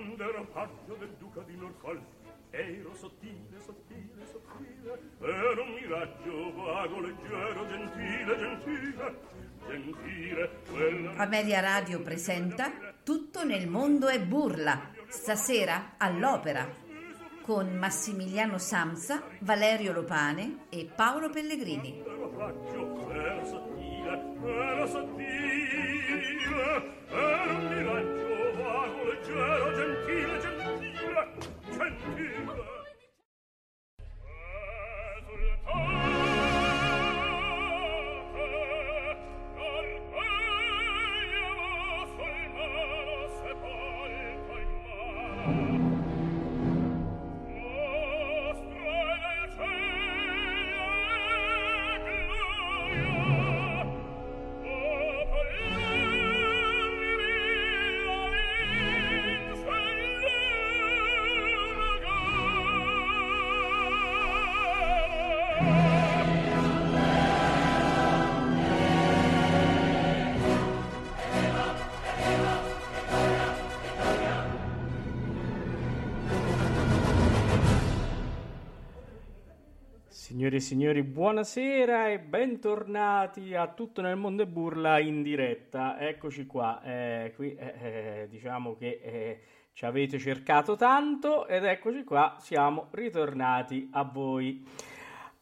[0.00, 2.02] grande rapaggio del duca di Norfolk
[2.50, 9.18] ero sottile, sottile, sottile ero un miraggio vago, leggero, gentile, gentile
[9.68, 11.16] gentile quella...
[11.16, 12.72] Amelia Radio presenta
[13.04, 16.88] Tutto nel mondo è burla stasera all'opera
[17.42, 22.02] con Massimiliano Samsa, Valerio Lopane e Paolo Pellegrini.
[23.12, 25.30] era sottile era sottile
[27.08, 28.19] era un miraggio
[80.60, 85.98] e signori, buonasera e bentornati a Tutto nel mondo e burla in diretta.
[85.98, 89.40] Eccoci qua, eh, qui eh, eh, diciamo che eh,
[89.72, 94.62] ci avete cercato tanto ed eccoci qua, siamo ritornati a voi.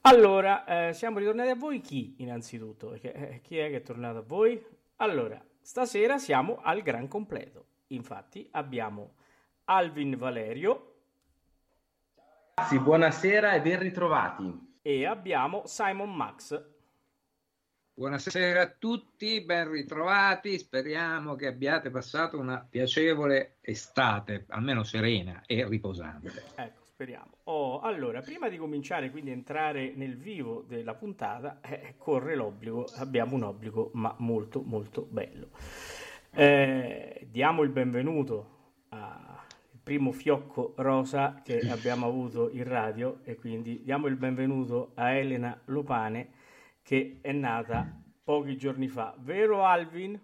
[0.02, 2.90] Allora, eh, siamo ritornati a voi chi innanzitutto?
[2.90, 4.64] Perché, eh, chi è che è tornato a voi?
[4.98, 7.64] Allora, stasera siamo al gran completo.
[7.88, 9.14] Infatti abbiamo
[9.64, 10.92] Alvin Valerio
[12.58, 14.67] Ragazzi, buonasera e ben ritrovati.
[14.88, 16.64] E abbiamo Simon Max.
[17.92, 20.58] Buonasera a tutti, ben ritrovati.
[20.58, 26.32] Speriamo che abbiate passato una piacevole estate, almeno serena e riposante.
[26.54, 27.32] Ecco, speriamo.
[27.44, 32.86] Oh, allora, prima di cominciare quindi a entrare nel vivo della puntata, eh, corre l'obbligo,
[32.96, 35.50] abbiamo un obbligo, ma molto molto bello.
[36.30, 39.37] Eh, diamo il benvenuto al
[39.88, 45.58] primo fiocco rosa che abbiamo avuto in radio e quindi diamo il benvenuto a Elena
[45.64, 46.28] Lopane
[46.82, 49.14] che è nata pochi giorni fa.
[49.18, 50.20] Vero Alvin?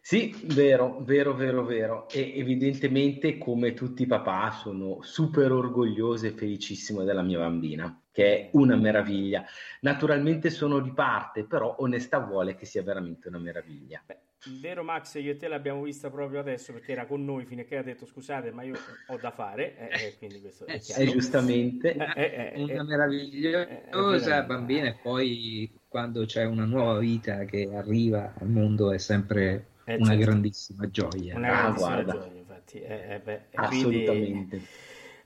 [0.00, 2.08] Sì, vero, vero, vero, vero.
[2.08, 8.24] E evidentemente, come tutti i papà, sono super orgoglioso e felicissimo della mia bambina, che
[8.24, 9.44] è una meraviglia.
[9.80, 14.02] Naturalmente sono di parte, però onestà vuole che sia veramente una meraviglia.
[14.06, 14.18] Beh,
[14.60, 17.64] vero Max, io e te l'abbiamo vista proprio adesso perché era con noi fino a
[17.64, 18.76] che ha detto scusate ma io
[19.08, 21.02] ho da fare, eh, eh, quindi questo è Eh, chiaro.
[21.02, 26.64] E giustamente, Eh, eh, eh, Una eh, meravigliosa eh, bambina e poi quando c'è una
[26.64, 30.20] nuova vita che arriva al mondo è sempre Eh, una certo.
[30.24, 31.36] grandissima gioia.
[31.36, 32.12] Una Ah, grandissima guarda.
[32.12, 32.80] gioia, infatti.
[32.80, 33.76] eh, eh, beh, e quindi-
[34.06, 34.60] assolutamente.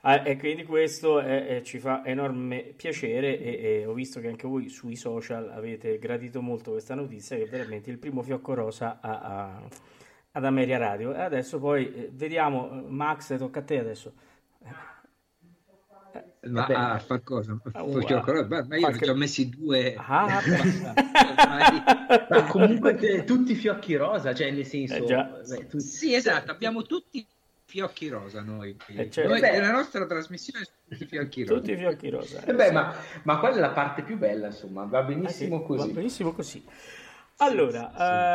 [0.05, 4.27] Ah, e quindi questo eh, eh, ci fa enorme piacere e, e ho visto che
[4.29, 8.53] anche voi sui social avete gradito molto questa notizia che è veramente il primo fiocco
[8.55, 9.63] rosa a- a-
[10.33, 11.15] ad Ameria Radio.
[11.15, 14.13] E adesso poi eh, vediamo, Max, tocca a te adesso.
[16.45, 16.75] Ma Vabbè.
[16.75, 17.57] a far cosa?
[17.71, 18.03] Ah, wow.
[18.03, 19.95] ho- ma- ma io Qualche- ci ho messi due.
[19.97, 21.83] Ah, Ormai-
[22.29, 24.95] Ma comunque te- tutti fiocchi rosa, cioè nel senso...
[25.07, 27.25] Eh, beh, tu- Sì, esatto, abbiamo tutti
[27.65, 28.77] fiocchi rosa noi.
[28.89, 29.31] Eh, certo.
[29.31, 29.61] Noi- Beh.
[29.61, 31.61] la nostra trasmissione sono tutti fiocchi rosa.
[31.61, 32.45] tutti i fiocchi rosa.
[32.45, 32.93] Eh beh, ma,
[33.23, 35.91] ma quella è la parte più bella, insomma, va sì, benissimo va così.
[35.93, 36.65] benissimo così.
[37.45, 38.29] Allora, sì, sì.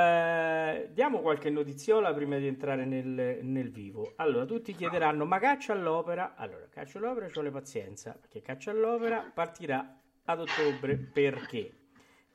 [0.84, 4.14] eh, diamo qualche notiziola prima di entrare nel, nel vivo.
[4.18, 6.36] Allora, tutti chiederanno, ma caccia all'opera?
[6.36, 10.98] Allora, caccia all'opera, ci vuole pazienza, perché caccia all'opera partirà ad ottobre.
[10.98, 11.74] Perché?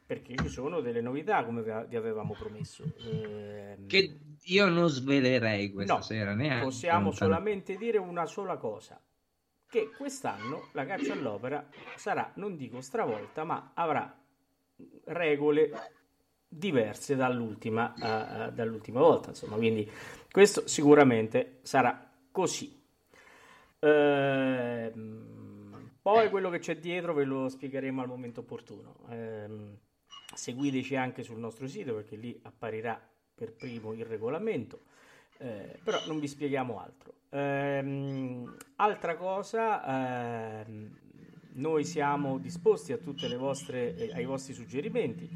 [0.06, 2.94] Perché ci sono delle novità, come vi avevamo promesso.
[3.04, 6.65] Ehm, Che io non svelerei questa No, sera neanche.
[6.65, 7.19] possiamo lontano.
[7.19, 9.00] solamente dire una sola cosa,
[9.69, 14.16] che quest'anno la caccia all'opera sarà, non dico stravolta, ma avrà
[15.04, 15.71] regole
[16.55, 17.95] diverse dall'ultima,
[18.49, 19.91] eh, dall'ultima volta, insomma, quindi
[20.31, 22.81] questo sicuramente sarà così.
[23.81, 25.22] Ehm,
[26.03, 28.97] poi quello che c'è dietro ve lo spiegheremo al momento opportuno.
[29.09, 29.78] Ehm,
[30.34, 33.01] seguiteci anche sul nostro sito perché lì apparirà
[33.34, 34.81] per primo il regolamento.
[35.39, 37.15] Eh, però non vi spieghiamo altro.
[37.31, 40.98] Ehm, altra cosa, ehm,
[41.54, 42.99] noi siamo disposti a
[43.37, 45.28] vostre, eh, ai vostri suggerimenti.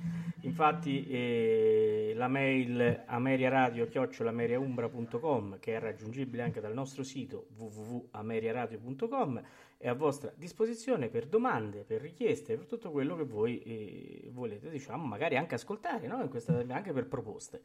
[0.42, 9.42] Infatti, eh, la mail ameriaradio.com che è raggiungibile anche dal nostro sito www.ameriaradio.com
[9.78, 14.70] è a vostra disposizione per domande, per richieste, per tutto quello che voi eh, volete,
[14.70, 16.26] diciamo, magari anche ascoltare, no?
[16.28, 17.62] Questa- anche per proposte.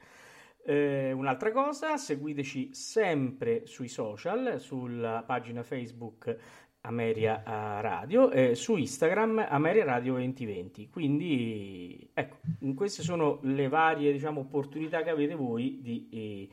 [0.63, 6.37] Eh, un'altra cosa, seguiteci sempre sui social, sulla pagina Facebook
[6.81, 7.43] Ameria
[7.81, 10.89] Radio, e su Instagram Ameria Radio 2020.
[10.89, 12.37] Quindi, ecco,
[12.75, 16.49] queste sono le varie diciamo, opportunità che avete voi di, eh,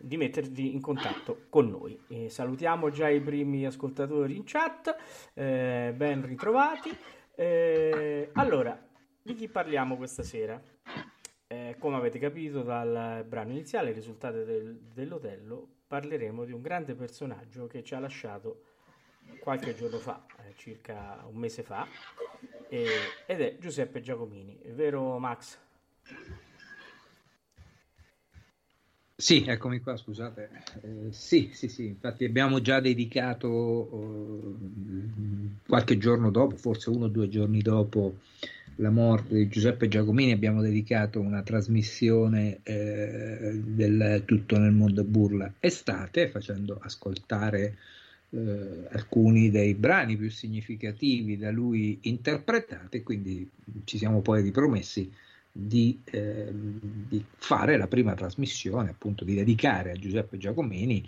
[0.00, 1.98] di mettervi in contatto con noi.
[2.08, 4.94] Eh, salutiamo già i primi ascoltatori in chat,
[5.34, 6.94] eh, ben ritrovati.
[7.34, 8.78] Eh, allora,
[9.22, 10.60] di chi parliamo questa sera?
[11.46, 16.94] Eh, come avete capito dal brano iniziale, il risultato del, dell'Otello, parleremo di un grande
[16.94, 18.67] personaggio che ci ha lasciato
[19.40, 21.86] qualche giorno fa, eh, circa un mese fa,
[22.68, 22.86] e,
[23.26, 24.58] ed è Giuseppe Giacomini.
[24.62, 25.58] È vero Max?
[29.20, 30.48] Sì, eccomi qua, scusate.
[30.80, 34.56] Eh, sì, sì, sì, infatti abbiamo già dedicato uh,
[35.66, 38.18] qualche giorno dopo, forse uno o due giorni dopo
[38.76, 45.52] la morte di Giuseppe Giacomini, abbiamo dedicato una trasmissione eh, del Tutto nel mondo burla
[45.58, 47.76] estate, facendo ascoltare
[48.30, 53.48] eh, alcuni dei brani più significativi da lui interpretati, quindi
[53.84, 55.10] ci siamo poi ripromessi
[55.50, 61.04] di, eh, di, fare la prima trasmissione, appunto di dedicare a Giuseppe Giacomini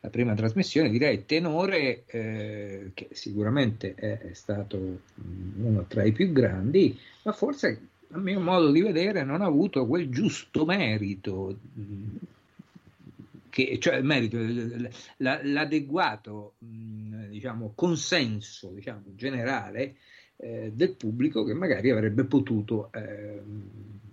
[0.00, 5.00] la prima trasmissione, direi tenore eh, che sicuramente è, stato
[5.56, 7.80] uno tra i più grandi, ma forse
[8.10, 11.58] a mio modo di vedere non ha avuto quel giusto merito
[13.58, 14.38] che, cioè merito,
[15.16, 19.96] l'adeguato diciamo, consenso diciamo, generale
[20.36, 23.42] eh, del pubblico che magari avrebbe potuto eh,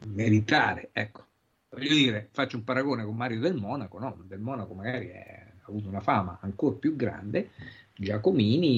[0.07, 0.89] meritare.
[0.91, 1.23] Ecco.
[1.69, 4.17] Voglio dire, faccio un paragone con Mario del Monaco, no?
[4.25, 7.49] Del Monaco magari ha avuto una fama ancora più grande,
[7.93, 8.77] Giacomini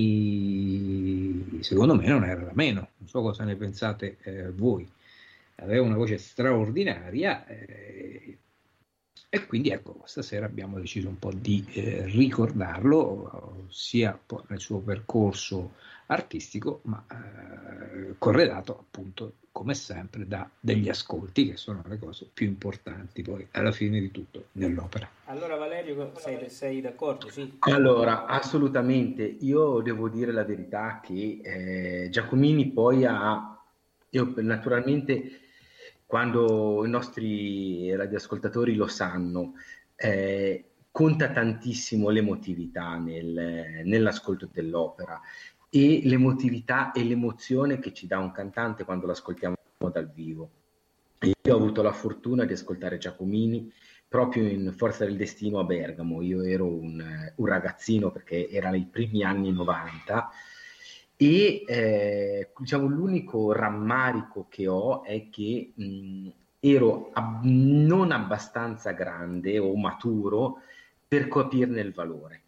[1.62, 4.86] secondo me non era da meno, non so cosa ne pensate eh, voi,
[5.56, 8.38] aveva una voce straordinaria eh,
[9.30, 14.18] e quindi ecco, stasera abbiamo deciso un po' di eh, ricordarlo sia
[14.48, 15.74] nel suo percorso
[16.08, 22.46] artistico, ma eh, corredato appunto come sempre da degli ascolti che sono le cose più
[22.46, 25.10] importanti poi alla fine di tutto nell'opera.
[25.26, 27.28] Allora Valerio, sei, sei d'accordo?
[27.30, 27.56] Sì.
[27.60, 33.60] Allora, assolutamente, io devo dire la verità che eh, Giacomini poi ha,
[34.10, 35.47] io naturalmente
[36.08, 39.54] quando i nostri radioascoltatori lo sanno,
[39.96, 45.20] eh, conta tantissimo l'emotività nel, nell'ascolto dell'opera
[45.70, 49.58] e l'emotività e l'emozione che ci dà un cantante quando l'ascoltiamo
[49.92, 50.50] dal vivo.
[51.20, 53.72] Io ho avuto la fortuna di ascoltare Giacomini
[54.08, 56.22] proprio in Forza del Destino a Bergamo.
[56.22, 57.04] Io ero un,
[57.36, 60.30] un ragazzino perché erano i primi anni 90
[61.18, 66.30] e eh, diciamo l'unico rammarico che ho è che mh,
[66.60, 70.62] ero ab- non abbastanza grande o maturo
[71.08, 72.42] per capirne il valore.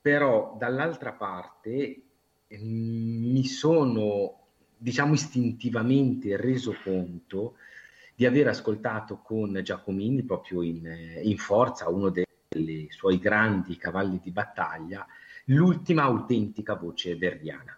[0.00, 2.02] Però dall'altra parte
[2.46, 4.38] mh, mi sono
[4.76, 7.56] diciamo istintivamente reso conto
[8.14, 10.86] di aver ascoltato con Giacomini proprio in,
[11.22, 15.06] in forza uno dei suoi grandi cavalli di battaglia
[15.50, 17.74] l'ultima autentica voce verdiana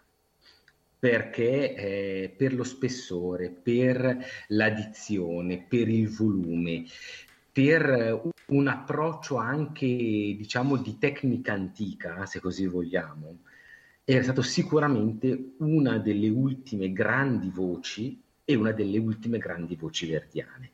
[1.03, 6.85] perché eh, per lo spessore, per l'addizione, per il volume,
[7.51, 13.39] per un approccio anche diciamo di tecnica antica, se così vogliamo,
[14.05, 20.71] era stato sicuramente una delle ultime grandi voci e una delle ultime grandi voci verdiane.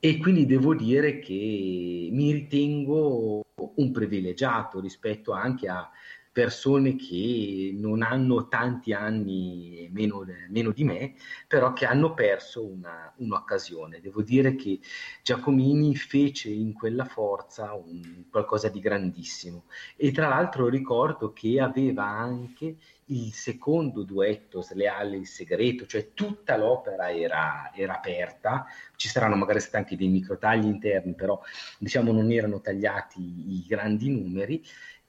[0.00, 3.43] E quindi devo dire che mi ritengo
[3.76, 5.90] un privilegiato rispetto anche a
[6.34, 11.14] persone che non hanno tanti anni meno, meno di me,
[11.46, 14.00] però che hanno perso una, un'occasione.
[14.00, 14.80] Devo dire che
[15.22, 19.66] Giacomini fece in quella forza un, qualcosa di grandissimo.
[19.94, 26.56] E tra l'altro ricordo che aveva anche il secondo duetto, Sleale il segreto, cioè tutta
[26.56, 31.40] l'opera era, era, aperta, ci saranno magari stati anche dei microtagli interni, però
[31.78, 34.64] diciamo non erano tagliati i grandi numeri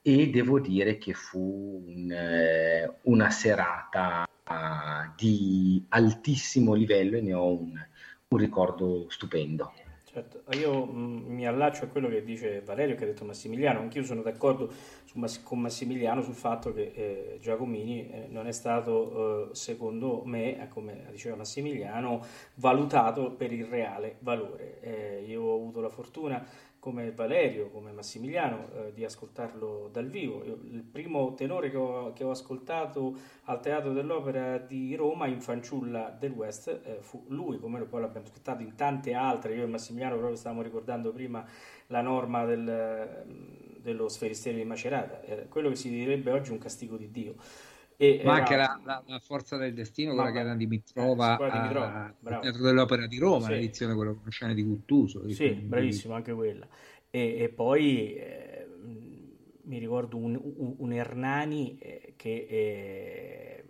[0.08, 7.34] e devo dire che fu un, eh, una serata uh, di altissimo livello e ne
[7.34, 7.74] ho un,
[8.28, 9.74] un ricordo stupendo.
[10.04, 14.04] Certo, io mh, mi allaccio a quello che dice Valerio, che ha detto Massimiliano, anch'io
[14.04, 14.72] sono d'accordo
[15.06, 20.68] su, con Massimiliano sul fatto che eh, Giacomini eh, non è stato, eh, secondo me,
[20.70, 22.24] come diceva Massimiliano,
[22.58, 24.80] valutato per il reale valore.
[24.82, 26.46] Eh, io ho avuto la fortuna
[26.86, 30.44] come Valerio, come Massimiliano, eh, di ascoltarlo dal vivo.
[30.44, 36.16] Il primo tenore che ho, che ho, ascoltato al Teatro dell'Opera di Roma, in Fanciulla
[36.16, 39.56] del West, eh, fu lui, come poi l'abbiamo ascoltato in tante altre.
[39.56, 41.44] Io e Massimiliano proprio stavamo ricordando prima
[41.88, 43.26] la norma del,
[43.82, 47.34] dello sferisterio di Macerata, eh, quello che si direbbe oggi un castigo di Dio.
[47.98, 52.16] E, ma anche la, la, la, forza del destino, quella che era Dimitrova, eh, Dimitrova
[52.24, 53.52] al Teatro dell'Opera di Roma, sì.
[53.52, 55.30] l'edizione quella con scene di Guttuso.
[55.30, 56.68] Sì, bravissimo, anche quella.
[57.10, 58.68] E, e poi eh,
[59.64, 63.64] mi ricordo un, un, un Hernani eh, che eh,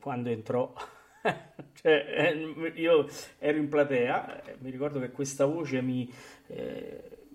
[0.00, 0.72] quando entrò,
[1.74, 3.06] cioè, eh, io
[3.38, 6.12] ero in platea, mi ricordo che questa voce mi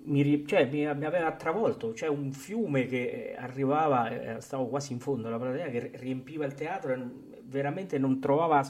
[0.07, 4.99] mi, cioè, mi, mi, aveva travolto, c'è un fiume che arrivava, eh, stavo quasi in
[4.99, 6.99] fondo alla platea, che riempiva il teatro e
[7.43, 8.61] veramente non trovava,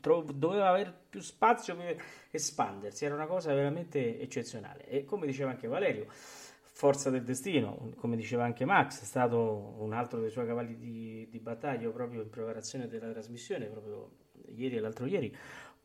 [0.00, 4.86] tro, doveva avere più spazio per espandersi, era una cosa veramente eccezionale.
[4.86, 9.92] E come diceva anche Valerio, forza del destino, come diceva anche Max, è stato un
[9.92, 14.10] altro dei suoi cavalli di, di battaglia proprio in preparazione della trasmissione, proprio
[14.54, 15.34] ieri e l'altro ieri,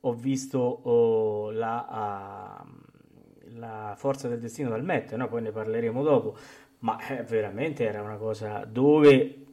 [0.02, 2.64] ho visto oh, la...
[2.66, 2.85] Uh,
[3.56, 5.28] la forza del destino dal Met, no?
[5.28, 6.38] poi ne parleremo dopo,
[6.80, 9.44] ma eh, veramente era una cosa dove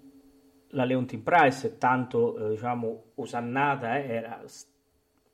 [0.69, 4.43] la Leontin Price, tanto eh, diciamo osannata, eh, era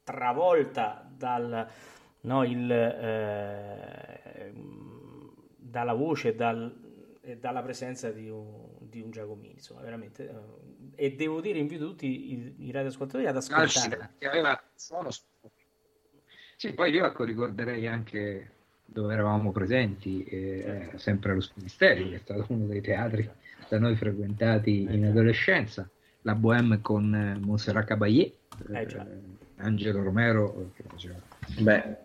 [0.02, 1.66] travolta dal,
[2.22, 4.52] no, il, eh,
[5.56, 6.74] dalla voce dal,
[7.20, 10.28] e dalla presenza di un, di un Giacomini, insomma, veramente.
[10.28, 10.66] Eh,
[11.04, 14.14] e devo dire, invito tutti i, i radioascoltatori ad ascoltare.
[14.18, 15.10] Che aveva suono
[16.58, 18.50] sì, poi io ecco, ricorderei anche
[18.90, 23.28] dove eravamo presenti, eh, sempre allo Spinisterio, che è stato uno dei teatri
[23.68, 25.88] da noi frequentati in adolescenza,
[26.22, 28.32] la Bohème con eh, Montserrat Caballé,
[28.72, 28.86] eh,
[29.56, 31.20] Angelo Romero che faceva.
[31.60, 31.96] Beh,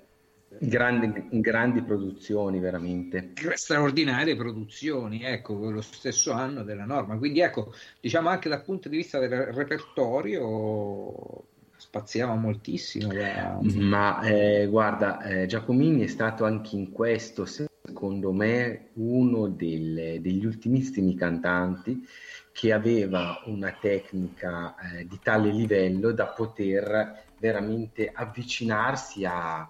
[0.60, 3.32] grandi, grandi produzioni veramente.
[3.54, 7.18] Straordinarie produzioni, ecco, lo stesso anno della norma.
[7.18, 11.46] Quindi ecco, diciamo anche dal punto di vista del repertorio
[11.93, 13.13] spaziava moltissimo.
[13.13, 13.59] Da...
[13.75, 20.43] Ma eh, guarda, eh, Giacomini è stato anche in questo, secondo me, uno del, degli
[20.43, 22.03] ultimissimi cantanti
[22.51, 29.69] che aveva una tecnica eh, di tale livello da poter veramente avvicinarsi a,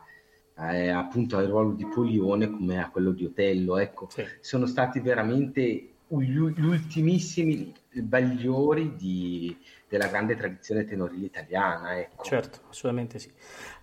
[0.57, 3.77] eh, appunto al ruolo di Polione come a quello di Otello.
[3.77, 4.23] Ecco, sì.
[4.39, 9.55] sono stati veramente gli ultimissimi bagliori di,
[9.93, 11.99] della grande tradizione tenorile italiana.
[11.99, 12.23] Ecco.
[12.23, 13.31] Certo, assolutamente sì.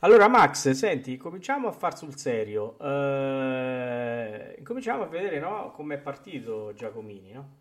[0.00, 2.76] Allora Max, senti, cominciamo a far sul serio.
[2.81, 7.59] Eh, cominciamo a vedere no, come è partito Giacomini, no?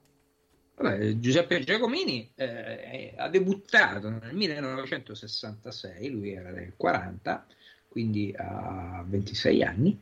[0.77, 7.46] Vabbè, Giuseppe Giacomini eh, ha debuttato nel 1966, lui era del 40,
[7.88, 10.00] quindi ha 26 anni,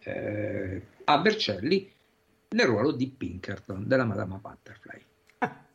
[0.00, 1.92] eh, a Vercelli
[2.48, 5.10] nel ruolo di Pinkerton della Madama Butterfly.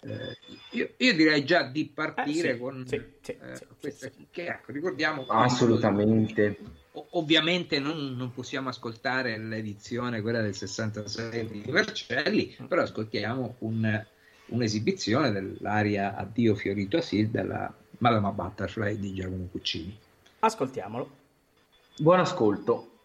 [0.01, 0.37] Eh,
[0.71, 4.71] io, io, direi già di partire eh, sì, con sì, sì, eh, questa che ecco,
[4.71, 6.57] ricordiamo assolutamente.
[7.11, 14.05] ovviamente non, non, possiamo ascoltare l'edizione quella del 66 di Vercelli però ascoltiamo un,
[14.47, 19.97] un'esibizione dell'aria Addio fiorito a Sil della Madama Butterfly di Giacomo Puccini.
[20.39, 21.09] Ascoltiamolo.
[21.97, 22.96] Buon ascolto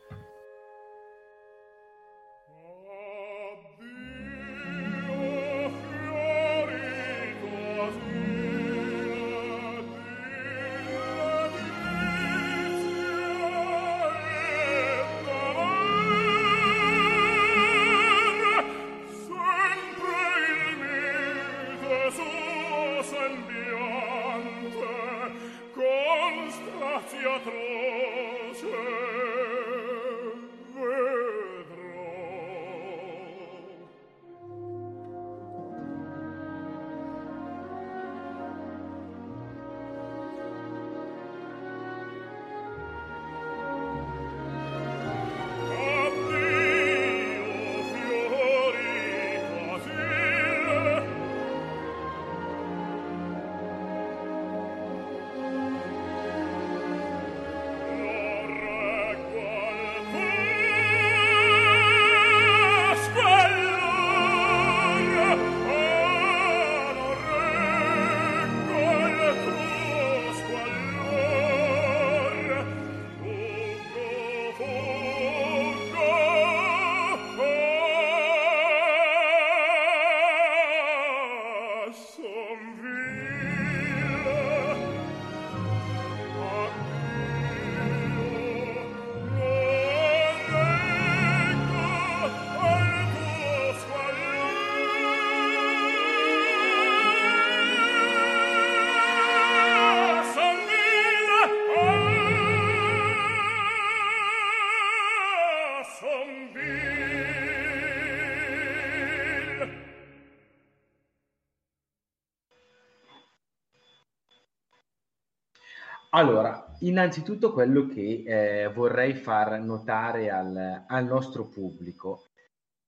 [116.15, 122.27] Allora, innanzitutto quello che eh, vorrei far notare al, al nostro pubblico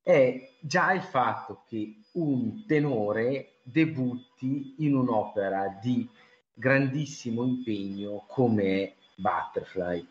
[0.02, 6.06] è già il fatto che un tenore debutti in un'opera di
[6.52, 10.06] grandissimo impegno come Butterfly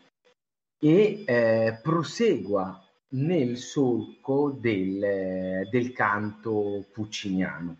[0.80, 7.76] e eh, prosegua nel solco del, del canto pucciniano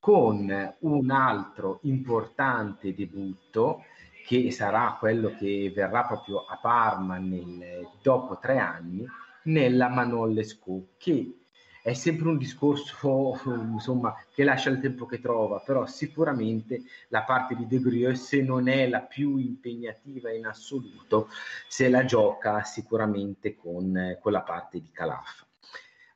[0.00, 3.84] con un altro importante debutto
[4.28, 9.06] che sarà quello che verrà proprio a Parma nel, dopo tre anni
[9.44, 11.38] nella Manon Lescaut che
[11.82, 13.40] è sempre un discorso
[13.72, 18.42] insomma, che lascia il tempo che trova, però sicuramente la parte di De Grieux, se
[18.42, 21.28] non è la più impegnativa in assoluto,
[21.66, 25.46] se la gioca sicuramente con, con la parte di Calaf.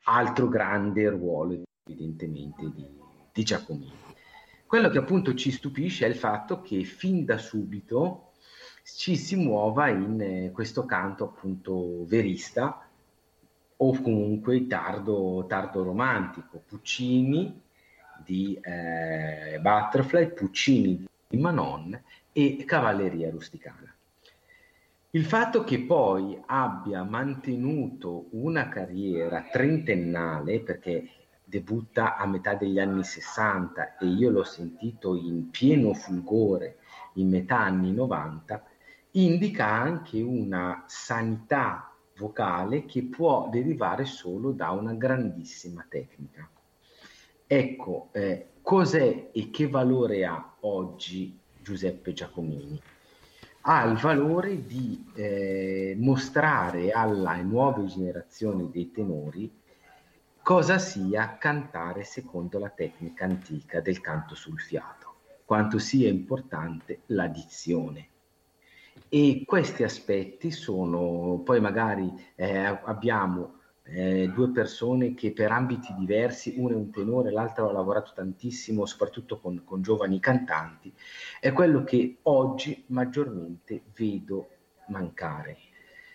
[0.04, 2.87] Altro grande ruolo evidentemente di,
[3.33, 4.12] di Giacomini.
[4.72, 8.30] Quello che appunto ci stupisce è il fatto che fin da subito
[8.82, 12.88] ci si muova in eh, questo canto appunto verista,
[13.76, 17.60] o comunque tardo, tardo romantico, Puccini
[18.24, 22.02] di eh, Butterfly, Puccini di Manon
[22.32, 23.94] e Cavalleria rusticana.
[25.10, 31.21] Il fatto che poi abbia mantenuto una carriera trentennale, perché
[31.52, 36.78] debutta a metà degli anni 60 e io l'ho sentito in pieno fulgore
[37.16, 38.64] in metà anni 90,
[39.11, 46.49] indica anche una sanità vocale che può derivare solo da una grandissima tecnica.
[47.47, 52.80] Ecco, eh, cos'è e che valore ha oggi Giuseppe Giacomini?
[53.64, 59.61] Ha il valore di eh, mostrare alle nuove generazioni dei tenori
[60.42, 67.28] cosa sia cantare secondo la tecnica antica del canto sul fiato, quanto sia importante la
[67.28, 68.09] dizione
[69.09, 76.55] e questi aspetti sono, poi magari eh, abbiamo eh, due persone che per ambiti diversi,
[76.57, 80.92] uno è un tenore, l'altro ha lavorato tantissimo, soprattutto con, con giovani cantanti,
[81.40, 84.48] è quello che oggi maggiormente vedo
[84.87, 85.59] mancare.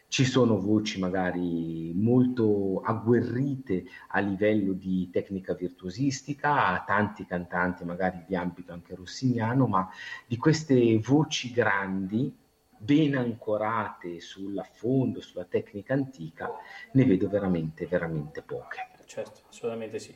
[0.10, 8.36] Ci sono voci magari molto agguerrite a livello di tecnica virtuosistica, tanti cantanti magari di
[8.36, 9.89] ambito anche rossiniano, ma
[10.26, 12.34] di queste voci grandi
[12.78, 16.52] ben ancorate sull'affondo, sulla tecnica antica,
[16.93, 18.89] ne vedo veramente, veramente poche.
[19.06, 20.15] Certo, assolutamente sì.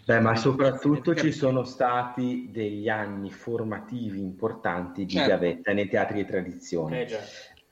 [0.04, 5.30] Beh, ma soprattutto ci sono stati degli anni formativi importanti di certo.
[5.30, 7.06] gavetta nei teatri di tradizione.
[7.06, 7.18] Eh,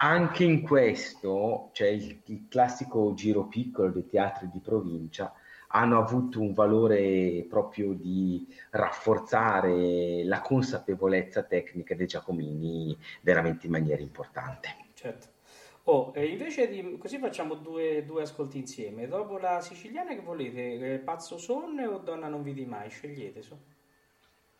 [0.03, 5.31] Anche in questo, cioè il, il classico giro piccolo dei teatri di provincia,
[5.73, 14.03] hanno avuto un valore proprio di rafforzare la consapevolezza tecnica dei Giacomini veramente in maniera
[14.03, 14.77] importante.
[14.95, 15.39] Certo.
[15.85, 19.09] Oh, invece di così facciamo due, due, ascolti insieme.
[19.09, 20.95] Dopo la siciliana che volete?
[20.95, 22.91] Eh, Pazzo Sonne o Donna non vidi mai?
[22.91, 23.59] Scegliete so.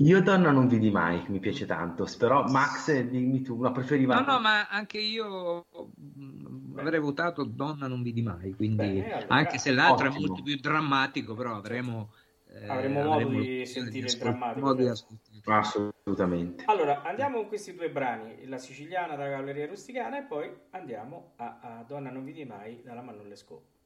[0.01, 4.19] Io Donna non vidi mai, mi piace tanto, però Max, dimmi tu, la preferiva?
[4.19, 6.81] No, no, ma anche io Beh.
[6.81, 10.25] avrei votato Donna non vidi mai, quindi Beh, allora, anche se l'altro ottimo.
[10.25, 12.13] è molto più drammatico, però avremo...
[12.49, 14.67] Eh, avremo modo di sentire il drammatico.
[14.67, 15.41] Modo di ascoltare.
[15.45, 16.65] Assolutamente.
[16.67, 21.59] Allora, andiamo con questi due brani, la siciliana da Cavalleria Rusticana e poi andiamo a,
[21.61, 23.80] a Donna non vidi mai dalla Manon Lescaut.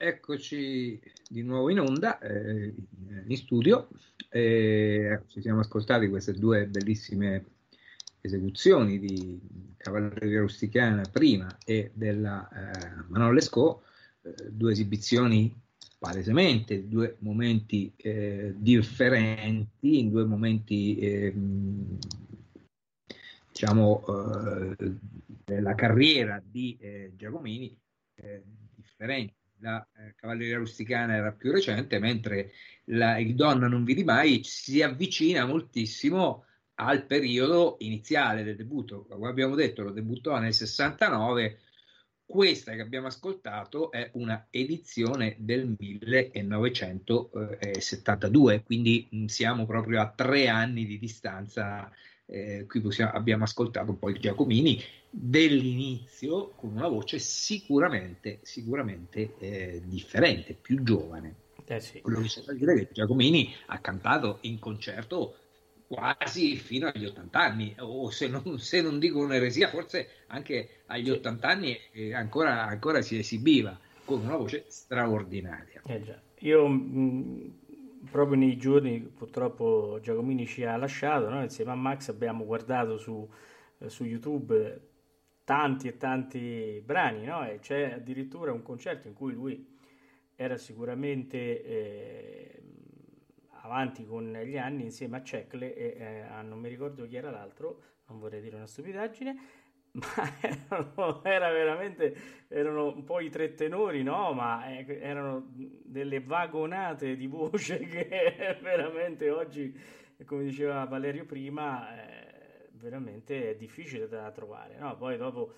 [0.00, 2.72] Eccoci di nuovo in onda, eh,
[3.26, 3.88] in studio.
[4.28, 7.46] Eh, ci siamo ascoltati queste due bellissime
[8.20, 9.40] esecuzioni di
[9.76, 13.82] Cavalleria Rusticana prima e della eh, Manon Lescaut,
[14.22, 15.52] eh, due esibizioni
[15.98, 21.98] palesemente, due momenti eh, differenti, in due momenti ehm,
[23.50, 24.94] diciamo eh,
[25.44, 26.78] della carriera di
[27.16, 27.76] Giacomini
[28.76, 32.52] differenti la eh, Cavalleria Rusticana era più recente, mentre
[32.84, 36.44] la, il Donna non vidi mai si avvicina moltissimo
[36.80, 39.04] al periodo iniziale del debutto.
[39.06, 41.58] Come abbiamo detto, lo debuttò nel 69.
[42.24, 50.48] Questa che abbiamo ascoltato è una edizione del 1972, quindi mh, siamo proprio a tre
[50.48, 51.90] anni di distanza.
[52.26, 54.78] Eh, qui possiamo, abbiamo ascoltato poi Giacomini
[55.10, 61.34] dell'inizio con una voce sicuramente, sicuramente eh, differente, più giovane.
[61.64, 62.00] Eh sì.
[62.00, 65.36] Quello che c'è da dire è che Giacomini ha cantato in concerto
[65.86, 71.10] quasi fino agli 80 anni, o se non, se non dico un'eresia, forse anche agli
[71.10, 75.82] 80 anni eh, ancora, ancora, si esibiva con una voce straordinaria.
[75.86, 76.02] Eh
[76.40, 77.52] Io mh,
[78.10, 81.42] proprio nei giorni purtroppo Giacomini ci ha lasciato, no?
[81.42, 83.26] insieme a Max abbiamo guardato su,
[83.78, 84.80] eh, su YouTube
[85.48, 87.42] tanti e tanti brani, no?
[87.48, 89.66] E c'è addirittura un concerto in cui lui
[90.36, 92.62] era sicuramente eh,
[93.62, 97.30] avanti con gli anni insieme a Cecle e eh, a non mi ricordo chi era
[97.30, 99.36] l'altro, non vorrei dire una stupidaggine,
[99.92, 102.16] ma erano, era veramente,
[102.48, 104.34] erano un po' i tre tenori, no?
[104.34, 109.74] Ma eh, erano delle vagonate di voce che veramente oggi,
[110.26, 112.27] come diceva Valerio prima, eh,
[112.80, 114.76] veramente è difficile da trovare.
[114.78, 114.96] No?
[114.96, 115.52] Poi dopo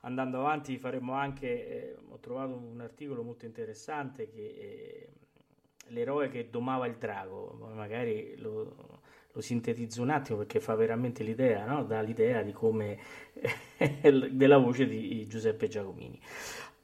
[0.00, 5.08] andando avanti faremo anche, eh, ho trovato un articolo molto interessante che eh,
[5.88, 9.00] l'eroe che domava il drago, magari lo,
[9.32, 11.84] lo, sintetizzo un attimo perché fa veramente l'idea, no?
[11.84, 12.98] dà l'idea di come
[14.30, 16.20] della voce di Giuseppe Giacomini.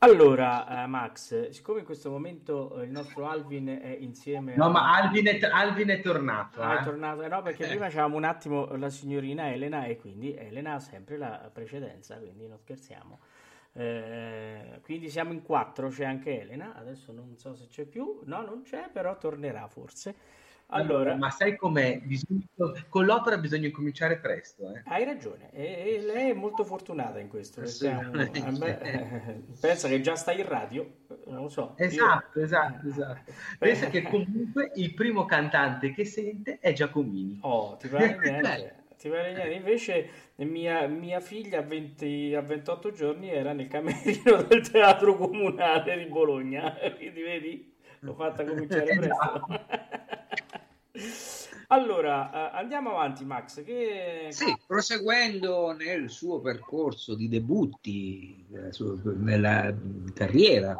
[0.04, 4.56] Allora, uh, Max, siccome in questo momento uh, il nostro Alvin è insieme.
[4.56, 4.70] No, a...
[4.70, 6.60] ma Alvin è, Alvin è tornato.
[6.60, 6.80] Ah, eh?
[6.80, 10.74] è tornato, eh, no, perché prima c'avevamo un attimo la signorina Elena e quindi Elena
[10.74, 13.20] ha sempre la precedenza, quindi non scherziamo.
[13.74, 18.42] Eh, quindi siamo in quattro, c'è anche Elena, adesso non so se c'è più, no,
[18.42, 20.16] non c'è, però tornerà forse.
[20.72, 22.00] Allora, ma sai com'è?
[22.02, 22.44] Bisogna,
[22.88, 24.72] con l'opera bisogna cominciare presto.
[24.74, 24.82] Eh.
[24.86, 27.64] Hai ragione, e, e, lei è molto fortunata in questo.
[27.66, 28.30] Siamo, eh,
[29.60, 30.90] pensa che già sta in radio,
[31.26, 31.74] non lo so.
[31.76, 32.44] Esatto, io...
[32.44, 33.32] esatto, esatto.
[33.58, 37.38] Pensa che comunque il primo cantante che sente è Giacomini.
[37.42, 38.84] Oh, ti pare niente.
[38.96, 39.54] ti pare niente.
[39.54, 45.98] Invece mia, mia figlia a, 20, a 28 giorni era nel camerino del teatro comunale
[45.98, 49.46] di Bologna, quindi vedi, l'ho fatta cominciare presto.
[51.68, 53.64] Allora, eh, andiamo avanti, Max.
[53.64, 54.28] Che...
[54.30, 58.70] Sì, proseguendo nel suo percorso di debutti eh,
[59.16, 59.74] nella
[60.12, 60.78] carriera,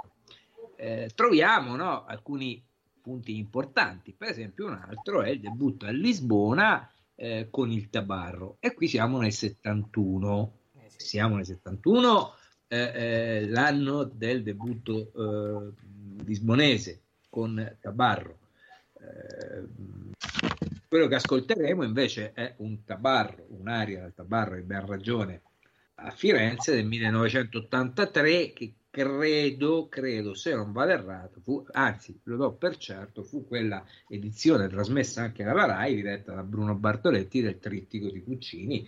[0.76, 2.62] eh, troviamo no, alcuni
[3.00, 4.12] punti importanti.
[4.12, 8.56] Per esempio, un altro è il debutto a Lisbona eh, con il Tabarro.
[8.60, 10.52] E qui siamo nel 71.
[10.74, 11.06] Eh, sì.
[11.06, 12.34] Siamo nel 71,
[12.68, 15.10] eh, l'anno del debutto
[16.24, 18.40] lisbonese con Tabarro
[20.88, 25.42] quello che ascolteremo invece è un tabarro, un'aria del tabarro di Ben Ragione
[25.94, 32.52] a Firenze del 1983 che credo, credo, se non vado errato, fu, anzi lo do
[32.52, 38.10] per certo, fu quella edizione trasmessa anche dalla RAI, diretta da Bruno Bartoletti del Trittico
[38.10, 38.86] di Puccini.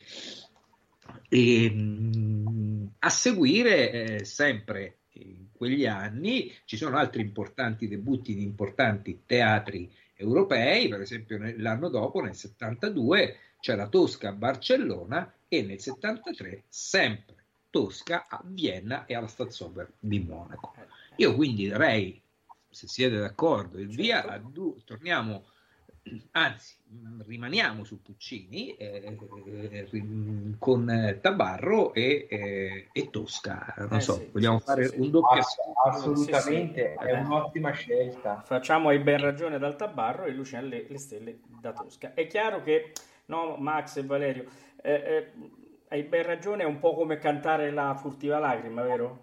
[1.28, 8.42] E, ehm, a seguire, eh, sempre in quegli anni, ci sono altri importanti debutti di
[8.42, 9.90] importanti teatri
[10.24, 17.36] europei, per esempio l'anno dopo, nel 72, c'era Tosca a Barcellona e nel 73 sempre
[17.70, 20.74] Tosca a Vienna e alla Staatsoper di Monaco.
[21.16, 22.20] Io quindi direi,
[22.68, 24.76] se siete d'accordo, il via, certo.
[24.84, 25.46] torniamo
[26.32, 26.76] anzi
[27.26, 33.74] rimaniamo su Puccini eh, eh, con Tabarro e, eh, e Tosca.
[33.78, 35.42] Non eh so, sì, vogliamo sì, fare sì, un doppio
[35.86, 38.42] assolutamente è un'ottima scelta.
[38.44, 42.14] Facciamo hai ben ragione dal Tabarro e Luciano le, le stelle da Tosca.
[42.14, 42.92] È chiaro che
[43.26, 44.44] no Max e Valerio
[44.82, 45.32] eh, eh,
[45.88, 49.22] hai ben ragione è un po' come cantare la furtiva lacrima vero?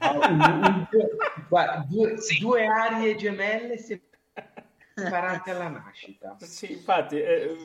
[0.00, 0.88] un, un,
[1.48, 4.00] guarda, due, due arie gemelle se
[4.96, 6.36] imparate alla nascita.
[6.40, 7.56] Sì, infatti, eh,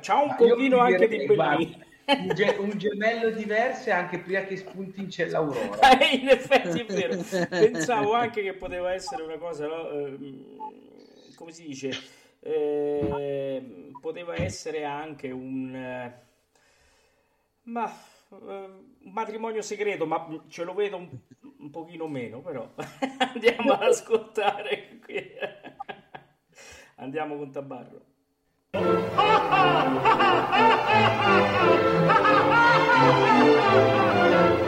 [0.00, 1.84] c'ha un Ma pochino anche di Bellini.
[2.06, 5.98] un, ge- un, gemello diverso e anche prima che spunti in c'è l'aurora.
[5.98, 7.16] Eh, in effetti è vero.
[7.48, 9.90] Pensavo anche che poteva essere una cosa, no?
[9.90, 10.16] eh,
[11.34, 11.90] come si dice,
[12.40, 15.74] eh, poteva essere anche un...
[15.74, 16.24] Eh,
[17.62, 17.92] ma
[18.30, 21.08] eh, un matrimonio segreto, ma ce lo vedo un,
[21.58, 22.68] un pochino meno, però
[23.18, 24.98] andiamo ad ascoltare.
[26.96, 28.00] Andiamo con Tabarro.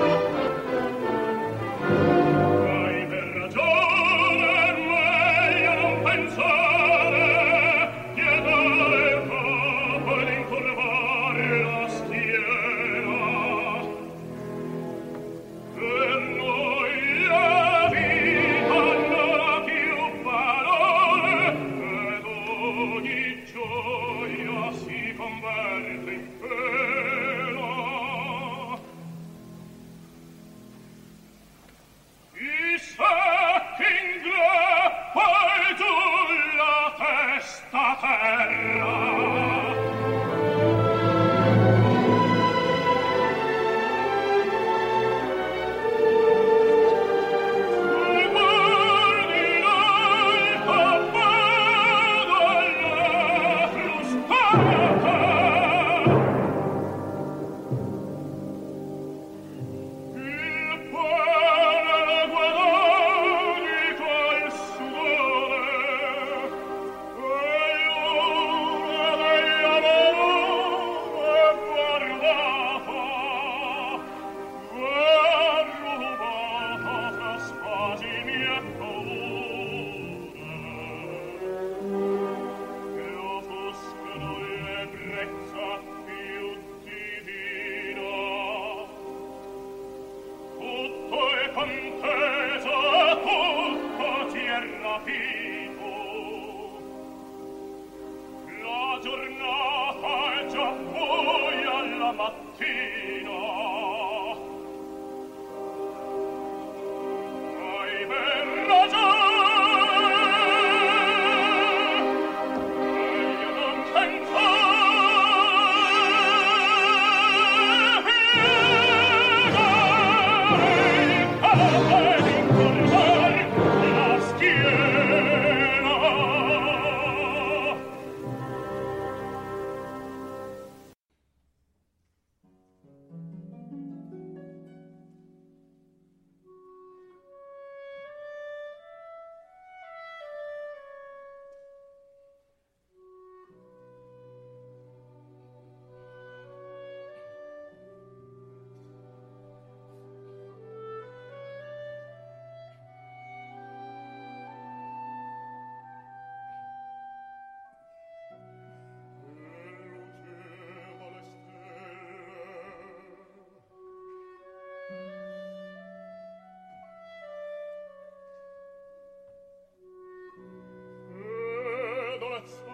[172.29, 172.68] Jonas!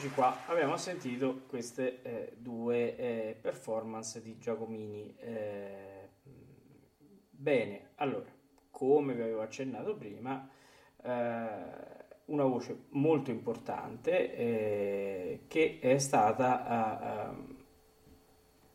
[0.00, 5.14] Eccoci qua, abbiamo sentito queste eh, due eh, performance di Giacomini.
[5.18, 6.08] Eh,
[7.28, 8.24] bene, allora,
[8.70, 10.48] come vi avevo accennato prima,
[11.02, 11.08] eh,
[12.24, 17.34] una voce molto importante eh, che è stata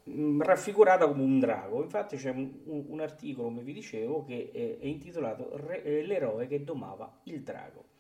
[0.05, 1.81] uh, raffigurata come un drago.
[1.81, 7.21] Infatti c'è un, un articolo, come vi dicevo, che è, è intitolato L'eroe che domava
[7.23, 7.93] il drago.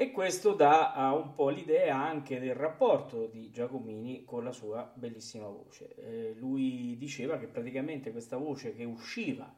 [0.00, 5.46] E questo dà un po' l'idea anche del rapporto di Giacomini con la sua bellissima
[5.46, 5.94] voce.
[5.96, 9.54] Eh, lui diceva che praticamente questa voce che usciva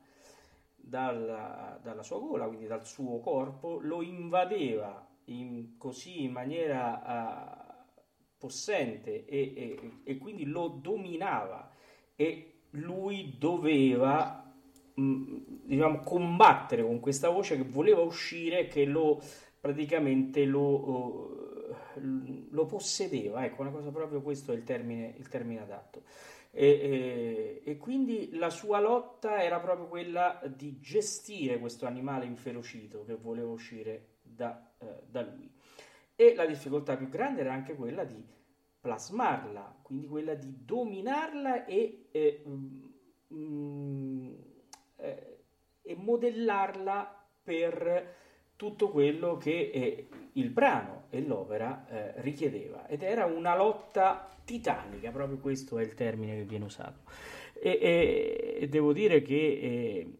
[0.74, 7.92] dalla, dalla, sua gola, quindi dal suo corpo, lo invadeva in, così in maniera uh,
[8.36, 11.70] possente e, e, e, quindi lo dominava
[12.16, 14.52] e lui doveva
[14.94, 15.36] mh,
[15.66, 19.22] diciamo, combattere con questa voce che voleva uscire, che lo
[19.62, 21.72] praticamente lo,
[22.50, 26.02] lo possedeva, ecco una cosa proprio questo è il termine, il termine adatto.
[26.50, 33.04] E, e, e, quindi la sua lotta era proprio quella di gestire questo animale inferocito
[33.04, 35.48] che voleva uscire da, eh, da lui.
[36.16, 38.20] E la difficoltà più grande era anche quella di
[38.80, 42.42] plasmarla, quindi quella di dominarla e, e,
[43.32, 44.34] mm,
[44.96, 45.38] eh,
[45.82, 48.21] e modellarla per
[48.62, 55.10] tutto quello che eh, il brano e l'opera eh, richiedeva ed era una lotta titanica,
[55.10, 57.00] proprio questo è il termine che viene usato.
[57.60, 60.18] E, e, e devo dire che eh,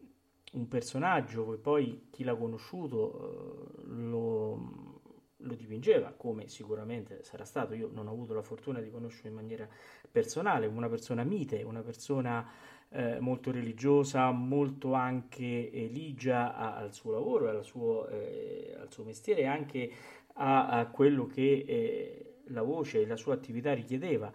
[0.51, 4.99] un personaggio poi chi l'ha conosciuto eh, lo,
[5.37, 9.35] lo dipingeva, come sicuramente sarà stato, io non ho avuto la fortuna di conoscerlo in
[9.35, 9.69] maniera
[10.11, 12.45] personale, una persona mite, una persona
[12.93, 19.03] eh, molto religiosa, molto anche eligia a, al suo lavoro, al suo, eh, al suo
[19.03, 19.91] mestiere e anche
[20.33, 24.31] a, a quello che eh, la voce e la sua attività richiedeva.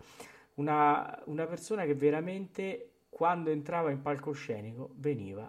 [0.54, 5.48] Una, una, persona che veramente quando entrava in palcoscenico veniva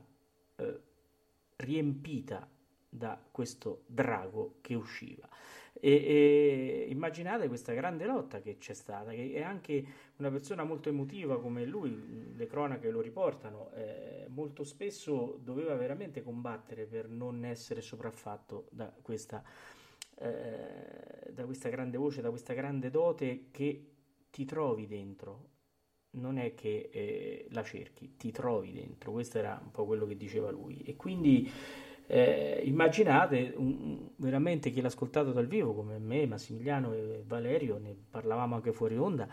[0.58, 0.80] eh,
[1.56, 2.48] riempita
[2.88, 5.28] da questo drago che usciva.
[5.82, 9.86] E, e, immaginate questa grande lotta che c'è stata, che è anche
[10.18, 16.22] una persona molto emotiva come lui, le cronache lo riportano, eh, molto spesso doveva veramente
[16.22, 19.42] combattere per non essere sopraffatto da questa,
[20.16, 23.86] eh, da questa grande voce, da questa grande dote che
[24.30, 25.48] ti trovi dentro.
[26.12, 30.18] Non è che eh, la cerchi, ti trovi dentro, questo era un po' quello che
[30.18, 30.82] diceva lui.
[30.82, 31.50] E quindi
[32.12, 37.96] eh, immaginate un, veramente chi l'ha ascoltato dal vivo come me, Massimiliano e Valerio, ne
[38.10, 39.28] parlavamo anche fuori onda,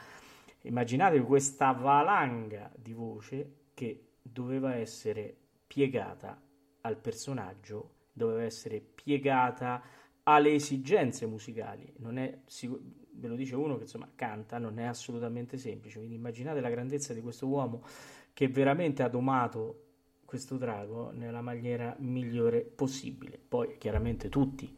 [0.61, 5.35] immaginate questa valanga di voce che doveva essere
[5.67, 6.39] piegata
[6.83, 9.83] al personaggio, doveva essere piegata
[10.25, 11.91] alle esigenze musicali.
[11.97, 12.41] Non è,
[13.13, 15.97] ve lo dice uno che insomma canta, non è assolutamente semplice.
[15.97, 17.83] Quindi immaginate la grandezza di questo uomo
[18.35, 19.86] che veramente ha domato
[20.27, 23.39] questo drago nella maniera migliore possibile.
[23.49, 24.77] Poi chiaramente tutti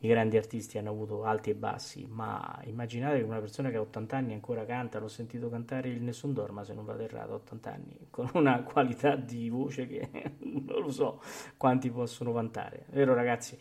[0.00, 3.80] i grandi artisti hanno avuto alti e bassi, ma immaginate che una persona che ha
[3.80, 7.72] 80 anni ancora canta, l'ho sentito cantare il Nessun Dorma se non vado errato, 80
[7.72, 11.20] anni, con una qualità di voce che non lo so
[11.56, 13.58] quanti possono vantare, vero ragazzi?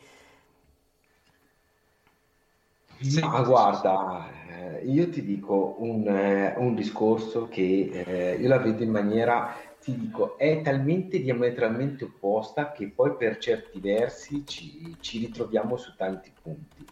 [3.22, 8.82] Ma guarda, eh, io ti dico un, eh, un discorso che eh, io la vedo
[8.82, 9.54] in maniera
[9.88, 15.96] ti dico, è talmente diametralmente opposta che poi per certi versi ci, ci ritroviamo su
[15.96, 16.86] tanti punti.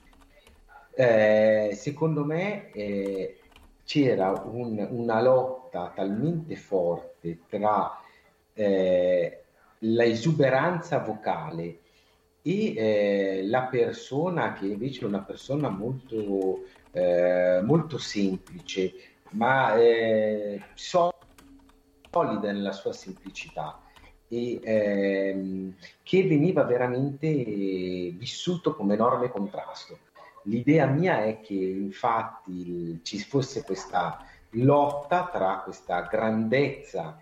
[0.95, 3.39] Eh, secondo me eh,
[3.83, 7.99] c'era un, una lotta talmente forte tra
[8.53, 9.43] eh,
[9.79, 11.79] l'esuberanza vocale
[12.41, 18.93] e eh, la persona che invece è una persona molto, eh, molto semplice,
[19.31, 21.09] ma eh, so
[22.15, 23.77] solida nella sua semplicità
[24.29, 29.97] e ehm, che veniva veramente vissuto come enorme contrasto.
[30.43, 37.21] L'idea mia è che infatti ci fosse questa lotta tra questa grandezza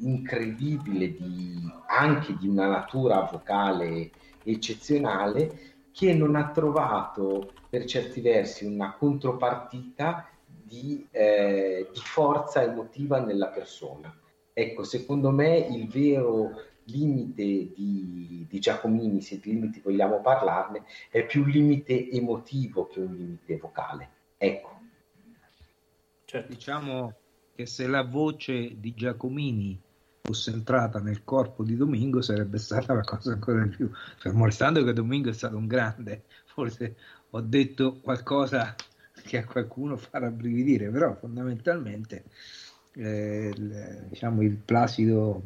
[0.00, 4.10] incredibile di, anche di una natura vocale
[4.44, 10.28] eccezionale che non ha trovato per certi versi una contropartita
[10.68, 14.14] di, eh, di forza emotiva nella persona.
[14.52, 16.50] Ecco, secondo me il vero
[16.84, 23.00] limite di, di, Giacomini, se di limiti vogliamo parlarne, è più un limite emotivo che
[23.00, 24.10] un limite vocale.
[24.36, 24.80] Ecco.
[26.24, 26.52] Certo.
[26.52, 27.14] Diciamo
[27.54, 29.80] che se la voce di Giacomini
[30.20, 33.90] fosse entrata nel corpo di Domingo sarebbe stata la cosa ancora di più.
[34.18, 36.96] Fermo restando che Domingo è stato un grande, forse
[37.30, 38.74] ho detto qualcosa
[39.28, 42.24] che a qualcuno fa rabbrividire, però fondamentalmente
[42.94, 45.42] eh, il, diciamo, il placido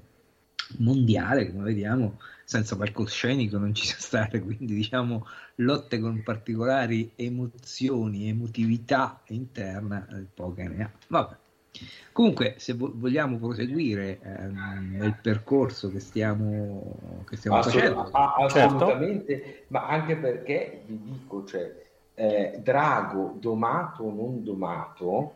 [0.78, 5.26] mondiale, come vediamo, senza palcoscenico non ci sa stare, quindi diciamo
[5.56, 10.90] lotte con particolari emozioni, emotività interna, eh, poche ne ha.
[11.08, 11.36] Vabbè.
[12.12, 18.34] Comunque, se vo- vogliamo proseguire ehm, nel percorso che stiamo, che stiamo Assolut- facendo, a-
[18.34, 19.64] assolutamente, certo.
[19.68, 25.34] ma anche perché vi dico, cioè, eh, Drago domato o non domato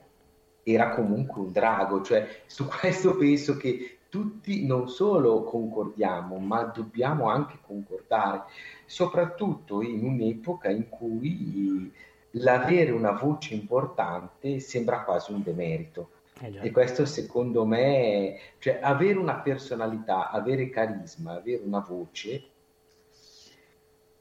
[0.63, 7.29] era comunque un drago, cioè su questo penso che tutti non solo concordiamo, ma dobbiamo
[7.29, 8.45] anche concordare,
[8.85, 11.93] soprattutto in un'epoca in cui
[12.33, 16.11] l'avere una voce importante sembra quasi un demerito.
[16.41, 22.43] Eh e questo secondo me, cioè avere una personalità, avere carisma, avere una voce,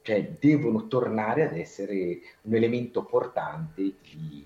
[0.06, 4.46] cioè devono tornare ad essere un elemento portante di,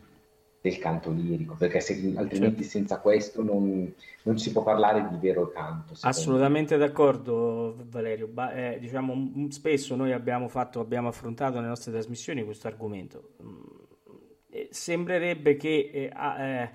[0.62, 2.78] del canto lirico, perché se, altrimenti certo.
[2.78, 3.93] senza questo non,
[4.24, 5.95] non, si può parlare di vero canto.
[5.99, 6.88] Assolutamente me.
[6.88, 12.68] d'accordo Valerio, ba- eh, diciamo, spesso noi abbiamo, fatto, abbiamo affrontato nelle nostre trasmissioni questo
[12.68, 13.32] argomento.
[13.43, 16.70] Mm, sembrerebbe che eh, eh,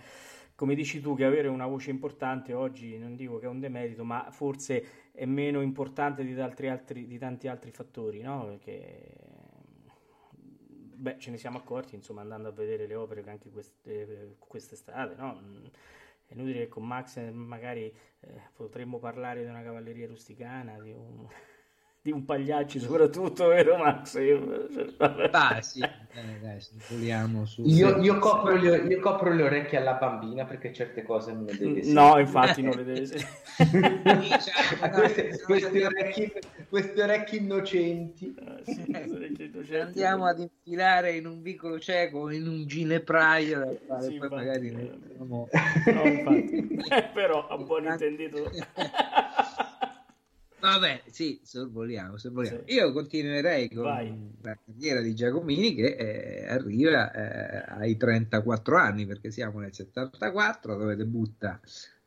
[0.54, 4.04] come dici tu, che avere una voce importante oggi non dico che è un demerito,
[4.04, 8.46] ma forse è meno importante di, altri, di tanti altri fattori, no?
[8.46, 9.14] Perché
[10.96, 15.14] beh, ce ne siamo accorti, insomma, andando a vedere le opere che anche queste, quest'estate,
[15.14, 15.40] no?
[16.26, 21.28] È inutile che con Max magari eh, potremmo parlare di una cavalleria rusticana, di un
[22.04, 24.18] di un pagliacci soprattutto, vero Max?
[25.30, 27.62] Ah, sì, eh, dai, vogliamo su...
[27.64, 31.56] io, io, copro le, io, copro le, orecchie alla bambina perché certe cose non le
[31.56, 31.92] deve sentire.
[31.94, 33.30] No, infatti non le deve sentire.
[34.92, 36.32] queste, queste, orecchie,
[36.68, 38.34] queste orecchie innocenti.
[38.38, 39.74] Ah, sì, innocenti.
[39.74, 44.68] Andiamo ad infilare in un vicolo cieco, in un ginepraio, sì, poi magari...
[44.68, 45.48] Eh, no,
[46.04, 46.80] infatti.
[47.14, 48.50] Però a buon intendito...
[50.64, 52.62] Vabbè, sì, sorvoliamo, sorvoliamo.
[52.64, 52.72] Sì.
[52.72, 54.30] Io continuerei con Vai.
[54.40, 60.74] la carriera di Giacomini che eh, arriva eh, ai 34 anni, perché siamo nel 74,
[60.78, 61.60] dove debutta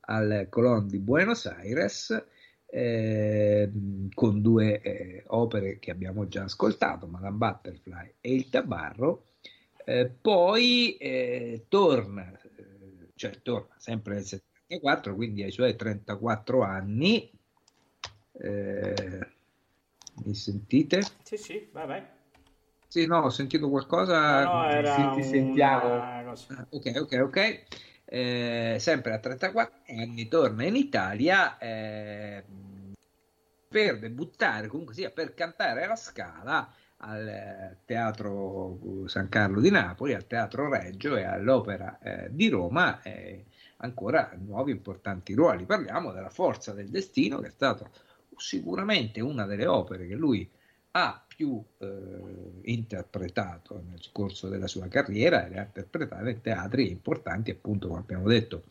[0.08, 2.26] al Colón di Buenos Aires,
[2.66, 3.72] eh,
[4.16, 9.34] con due eh, opere che abbiamo già ascoltato, Madame Butterfly e Il Tabarro.
[9.86, 12.32] Eh, poi eh, torna,
[13.14, 17.37] cioè torna sempre nel 74, quindi ai suoi 34 anni,
[18.40, 19.28] eh,
[20.26, 21.02] mi sentite?
[21.24, 22.04] Sì, sì, vai, vai.
[22.88, 24.44] Sì, no, ho sentito qualcosa.
[24.44, 25.94] No, no era sì, ti sentiamo.
[25.94, 26.36] Ah,
[26.70, 27.64] ok, ok, ok.
[28.06, 32.44] Eh, sempre a 34 anni torna in Italia eh,
[33.68, 40.26] per debuttare, comunque sia per cantare alla Scala al Teatro San Carlo di Napoli, al
[40.26, 43.46] Teatro Reggio e all'Opera eh, di Roma, eh,
[43.78, 45.66] ancora nuovi importanti ruoli.
[45.66, 47.92] Parliamo della Forza del Destino, che è stato
[48.38, 50.50] sicuramente una delle opere che lui
[50.92, 51.88] ha più eh,
[52.64, 58.00] interpretato nel corso della sua carriera e le ha interpretate in teatri importanti, appunto, come
[58.00, 58.64] abbiamo detto,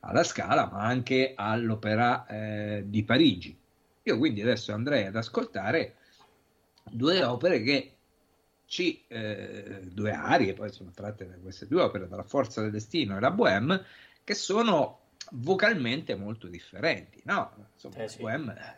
[0.00, 3.56] alla Scala, ma anche all'Opera eh, di Parigi.
[4.02, 5.96] Io quindi adesso andrei ad ascoltare
[6.84, 7.90] due opere che
[8.66, 13.16] ci, eh, due arie, poi sono tratte da queste due opere, dalla Forza del Destino
[13.16, 13.82] e la Bohème,
[14.22, 15.00] che sono
[15.32, 17.68] vocalmente molto differenti, no?
[17.72, 18.20] Insomma, eh sì.
[18.20, 18.76] Bohème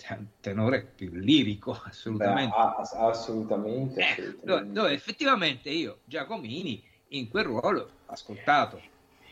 [0.00, 2.56] cioè, un tenore più lirico, assolutamente.
[2.56, 8.80] Beh, assolutamente, eh, dove, dove, effettivamente io, Giacomini, in quel ruolo, ho ascoltato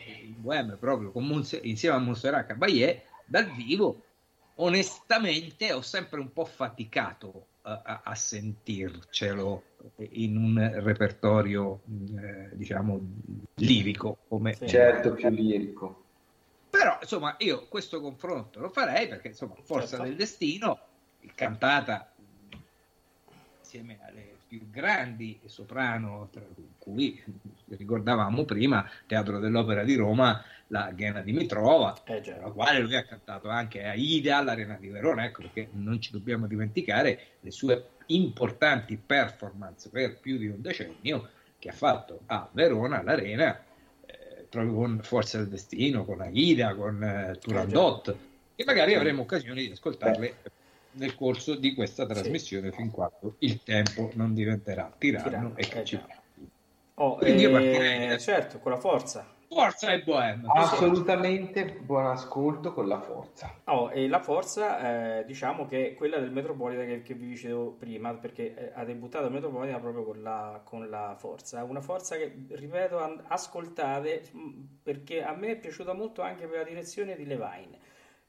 [0.06, 4.02] il Bohème proprio Monse, insieme a Montserrat Caballé, dal vivo,
[4.56, 9.62] onestamente ho sempre un po' faticato a, a, a sentircelo
[10.10, 13.00] in un repertorio, eh, diciamo,
[13.54, 14.18] lirico.
[14.28, 14.56] Come...
[14.66, 16.06] Certo, più lirico
[16.70, 20.04] però, insomma, io questo confronto lo farei perché, insomma, Forza certo.
[20.04, 20.78] del Destino,
[21.34, 22.12] cantata
[23.60, 26.42] insieme alle più grandi soprano, tra
[26.78, 27.22] cui
[27.68, 33.48] ricordavamo prima, Teatro dell'Opera di Roma, la Ghena Dimitrova, eh, la quale lui ha cantato
[33.50, 38.96] anche a Ida all'Arena di Verona, ecco perché non ci dobbiamo dimenticare le sue importanti
[38.96, 43.64] performance per più di un decennio che ha fatto a Verona, all'Arena,
[44.48, 48.16] proprio con Forza del Destino, con Aida, con eh, Turandot,
[48.54, 50.34] e magari avremo occasione di ascoltarle
[50.92, 52.76] nel corso di questa trasmissione sì.
[52.76, 56.14] fin quando il tempo non diventerà tiranno, tiranno e cacciato.
[56.94, 58.12] Oh, Quindi io partirei.
[58.12, 59.36] Eh, certo, con la forza.
[59.58, 60.44] Forza e Bohem.
[60.54, 63.60] Assolutamente buon ascolto con la forza.
[63.64, 67.72] Oh, e la forza, eh, diciamo che è quella del Metropolitan che, che vi dicevo
[67.72, 71.64] prima, perché eh, ha debuttato Metropolitan proprio con la, con la forza.
[71.64, 74.30] Una forza che, ripeto, an- ascoltate,
[74.80, 77.80] perché a me è piaciuta molto anche per la direzione di Levine.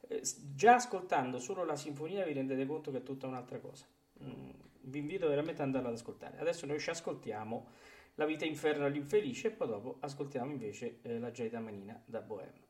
[0.08, 0.22] Eh,
[0.52, 3.84] già ascoltando solo la sinfonia vi rendete conto che è tutta un'altra cosa.
[4.20, 4.50] Mm,
[4.80, 6.38] vi invito veramente ad andarla ad ascoltare.
[6.40, 7.68] Adesso noi ci ascoltiamo
[8.14, 12.69] la vita inferno all'infelice e poi dopo ascoltiamo invece eh, la gelida manina da Bohème.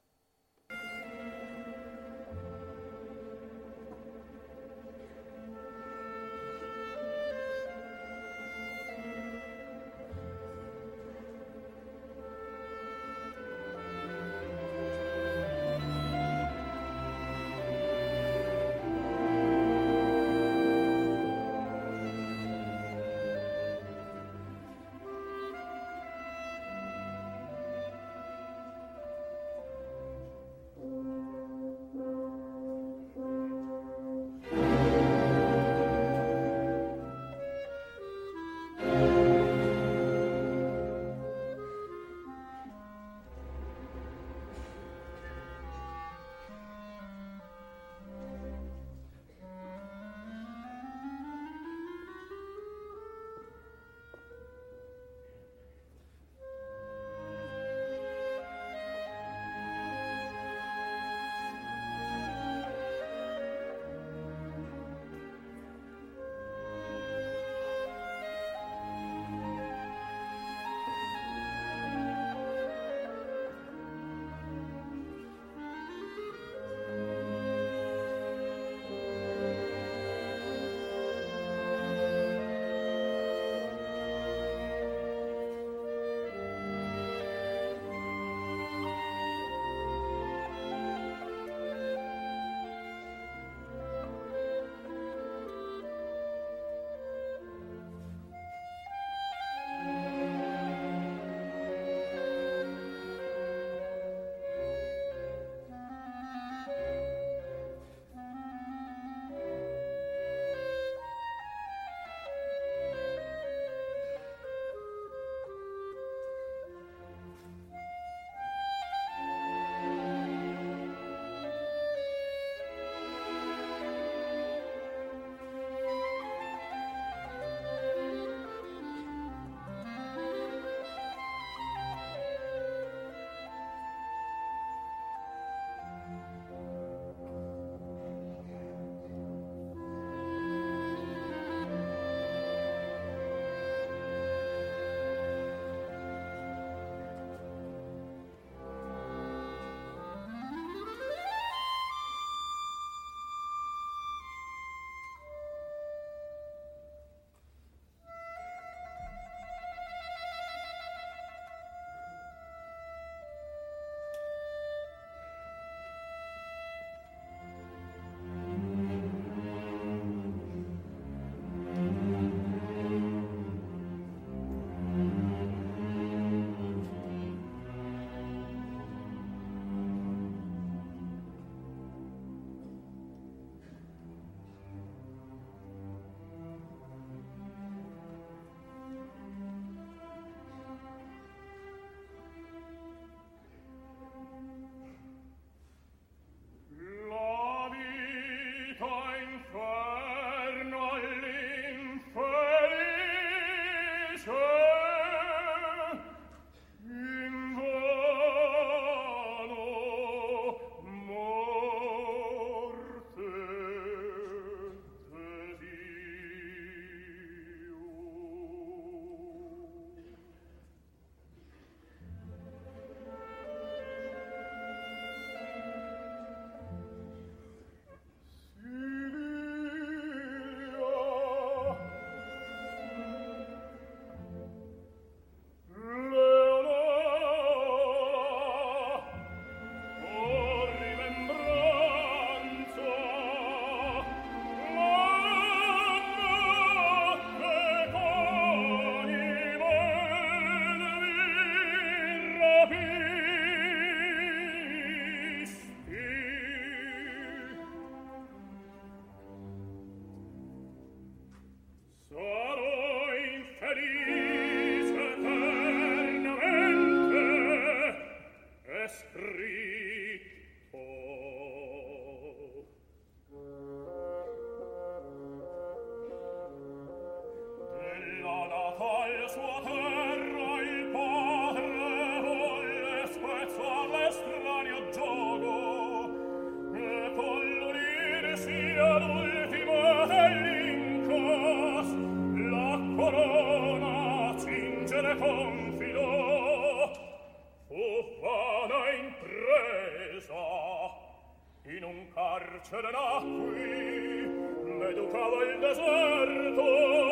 [302.81, 307.10] tornerà me l'educava il deserto.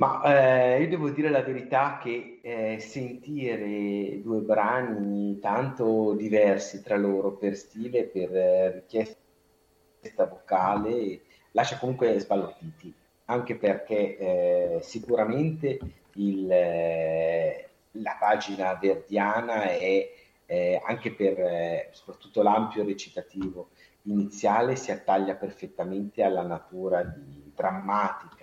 [0.00, 6.96] Ma eh, io devo dire la verità che eh, sentire due brani tanto diversi tra
[6.96, 11.20] loro per stile, per eh, richiesta vocale,
[11.50, 12.90] lascia comunque sbalorditi,
[13.26, 15.78] anche perché eh, sicuramente
[16.14, 20.10] il, eh, la pagina verdiana è
[20.46, 23.68] eh, anche per soprattutto l'ampio recitativo
[24.04, 28.39] iniziale si attaglia perfettamente alla natura di, drammatica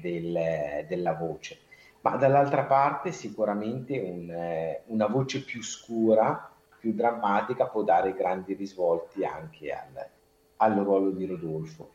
[0.00, 1.58] del, della voce,
[2.02, 8.54] ma dall'altra parte sicuramente un, eh, una voce più scura, più drammatica può dare grandi
[8.54, 10.08] risvolti anche al,
[10.56, 11.90] al ruolo di Rodolfo.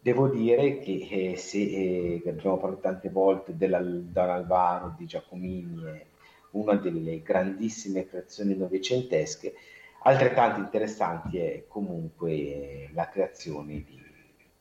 [0.00, 5.82] Devo dire che eh, se eh, abbiamo parlato tante volte della Don Alvaro di Giacomini,
[6.50, 9.54] una delle grandissime creazioni novecentesche,
[10.02, 14.00] altrettanto interessanti è comunque la creazione di,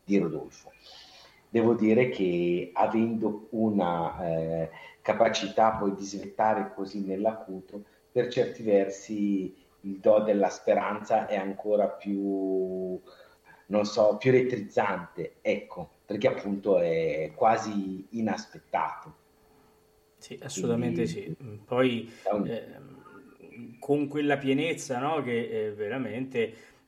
[0.03, 0.71] di Rodolfo.
[1.53, 4.69] Devo dire che avendo una eh,
[5.03, 11.89] capacità poi di svettare così nell'acuto, per certi versi il do della speranza è ancora
[11.89, 12.99] più
[13.67, 19.15] non so, più elettrizzante, ecco, perché appunto è quasi inaspettato.
[20.17, 21.57] Sì, assolutamente Quindi, sì.
[21.65, 22.47] Poi un...
[22.47, 22.79] eh,
[23.79, 25.73] con quella pienezza, no, che è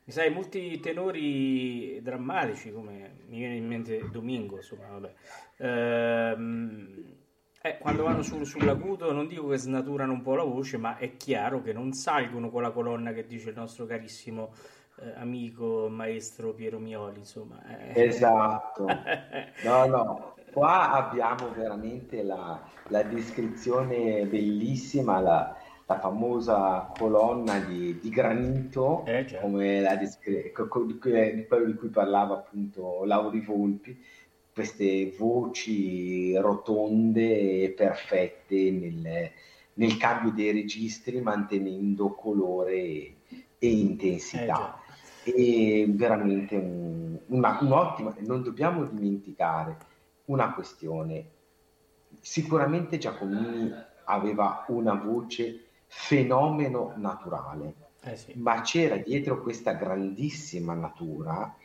[0.06, 0.10] veramente...
[0.10, 5.12] Sai, molti tenori drammatici, come mi viene in mente Domingo, insomma, vabbè.
[5.58, 7.14] Ehm,
[7.62, 11.16] eh, quando vanno su, sull'acuto non dico che snaturano un po' la voce, ma è
[11.16, 14.52] chiaro che non salgono con la colonna che dice il nostro carissimo
[15.00, 17.60] eh, amico maestro Piero Mioli, insomma.
[17.66, 18.04] Eh.
[18.04, 18.86] Esatto.
[19.64, 25.55] No, no, qua abbiamo veramente la, la descrizione bellissima, la,
[25.86, 29.38] la, famosa colonna di, di granito, eh, certo.
[29.40, 30.86] come la descri- quello
[31.64, 34.04] di cui parlava appunto Lauri Volpi,
[34.52, 39.30] queste voci rotonde e perfette nel,
[39.74, 42.78] nel cambio dei registri mantenendo colore
[43.58, 44.80] e intensità.
[45.24, 49.76] Eh, è veramente un, una, un'ottima, non dobbiamo dimenticare
[50.26, 51.24] una questione.
[52.20, 53.72] Sicuramente Giacomini
[54.04, 58.34] aveva una voce fenomeno naturale, eh sì.
[58.36, 61.56] ma c'era dietro questa grandissima natura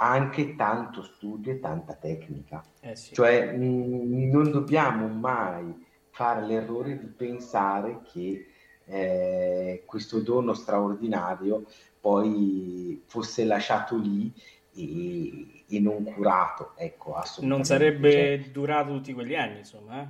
[0.00, 2.64] anche tanto studio e tanta tecnica.
[2.80, 3.14] Eh sì.
[3.14, 8.46] Cioè mh, non dobbiamo mai fare l'errore di pensare che
[8.84, 11.64] eh, questo dono straordinario
[12.00, 14.32] poi fosse lasciato lì
[14.74, 16.72] e, e non curato.
[16.76, 18.50] Ecco, non sarebbe cioè...
[18.50, 20.02] durato tutti quegli anni, insomma.
[20.02, 20.06] Eh?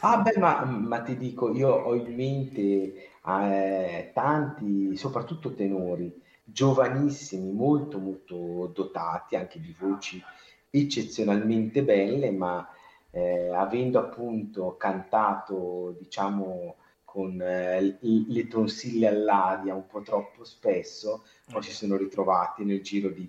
[0.00, 6.12] Ah, beh, ma, ma, ti dico, io ho in mente eh, tanti, soprattutto tenori,
[6.44, 10.22] giovanissimi, molto, molto dotati, anche di voci
[10.70, 12.66] eccezionalmente belle, ma
[13.10, 21.62] eh, avendo appunto cantato, diciamo, con eh, le tonsille all'aria un po' troppo spesso, poi
[21.62, 23.28] si sono ritrovati nel giro di,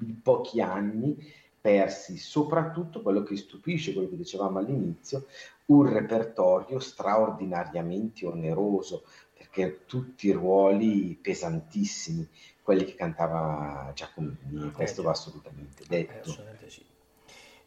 [0.00, 1.16] di pochi anni
[1.64, 5.28] persi, soprattutto quello che stupisce, quello che dicevamo all'inizio,
[5.66, 12.28] un repertorio straordinariamente oneroso, perché tutti i ruoli pesantissimi,
[12.60, 16.12] quelli che cantava Giacomini, questo va assolutamente detto.
[16.12, 16.84] Eh, assolutamente sì.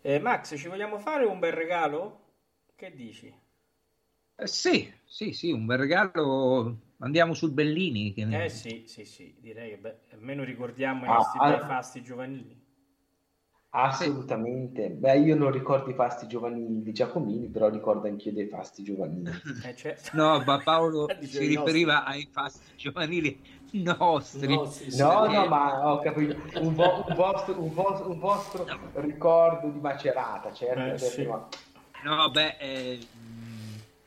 [0.02, 2.20] eh, Max, ci vogliamo fare un bel regalo?
[2.76, 3.34] Che dici?
[4.36, 6.78] Eh, sì, sì, sì, un bel regalo.
[7.00, 8.14] Andiamo sul Bellini.
[8.14, 8.44] Che...
[8.44, 12.04] Eh sì, sì, sì, direi che beh, almeno ricordiamo i ah, nostri ah, bei fasti
[12.04, 12.66] giovanili.
[13.70, 14.90] Assolutamente.
[14.90, 19.32] Beh, io non ricordo i fasti giovanili di Giacomini, però ricordo anch'io dei fasti giovanili.
[19.68, 20.10] Eh, certo.
[20.14, 23.40] No, ma Paolo si riferiva ai fasti giovanili
[23.72, 24.54] nostri.
[24.54, 26.36] nostri no, no, ma ho capito.
[26.60, 28.92] Un, vo- un, vostro, un, vostro, un vostro no.
[29.02, 31.06] ricordo di Macerata, certo.
[31.06, 31.24] Eh, sì.
[32.04, 33.08] No, beh, eh,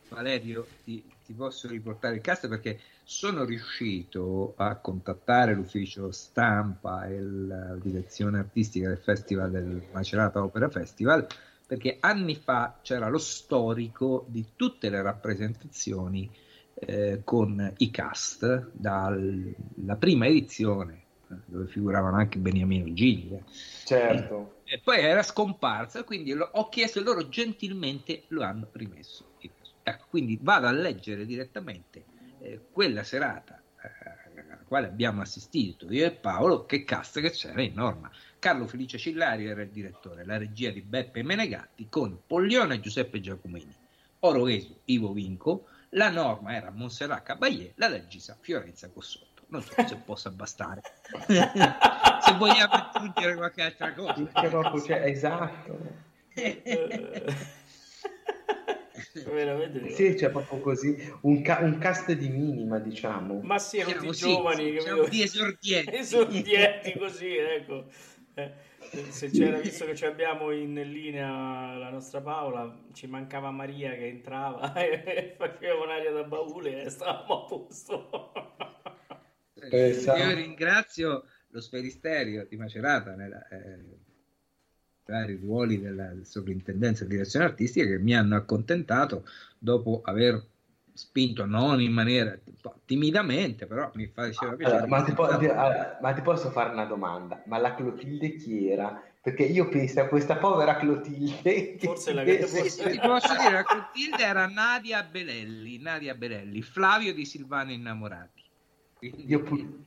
[0.09, 2.81] Valerio, ti, ti, posso riportare il cast perché
[3.11, 10.69] sono riuscito a contattare l'ufficio stampa e la direzione artistica del Festival del Macerata Opera
[10.69, 11.27] Festival
[11.67, 16.31] perché anni fa c'era lo storico di tutte le rappresentazioni
[16.75, 21.03] eh, con i cast dalla prima edizione
[21.47, 23.43] dove figuravano anche Beniamino Giglia
[23.85, 24.61] certo.
[24.63, 29.27] E, e poi era scomparsa quindi lo, ho chiesto e loro gentilmente lo hanno rimesso
[29.83, 32.05] Ecco, quindi vado a leggere direttamente
[32.41, 37.63] eh, quella serata eh, alla quale abbiamo assistito io e Paolo, che cast che c'era
[37.63, 38.11] in norma.
[38.39, 43.21] Carlo Felice Cillario era il direttore, la regia di Beppe Menegatti con Poglione e Giuseppe
[43.21, 43.75] Giacomini,
[44.21, 49.29] Oroesu, Ivo Vinco, la norma era Monserrat Caballé, la regista Fiorenza Cossotto.
[49.49, 50.81] Non so se possa bastare.
[51.27, 54.31] se vogliamo aggiungere qualche altra cosa.
[55.05, 56.09] Esatto.
[59.27, 63.41] Veramente sì, c'è proprio così un, ca- un, cast di minima, diciamo.
[63.43, 65.91] Ma sì, tutti i giovani, siamo di esordienti.
[65.97, 67.87] esordienti così, ecco.
[68.35, 68.53] Eh,
[69.11, 74.75] se c'era, visto che abbiamo in linea la nostra Paola, ci mancava Maria che entrava
[74.79, 78.33] e faceva un'aria da baule e stavamo a posto.
[79.55, 80.19] Esatto.
[80.19, 84.00] Io ringrazio lo sferisterio di Macerata nella, eh,
[85.11, 89.25] vari ruoli della sovrintendenza e direzione artistica che mi hanno accontentato
[89.59, 90.43] dopo aver
[90.93, 92.37] spinto non in maniera
[92.85, 94.83] timidamente, però mi faceva piacere.
[94.83, 97.43] Allora, ma, ti po- allora, ma, ti posso fare una domanda?
[97.47, 99.03] Ma la Clotilde chi era?
[99.23, 101.77] Perché io penso a questa povera Clotilde.
[101.81, 106.63] Forse la che sì, sì, ti posso dire, la Clotilde era Nadia Belelli, Nadia Belelli,
[106.63, 108.40] Flavio di Silvano Innamorati.
[109.01, 109.43] Io,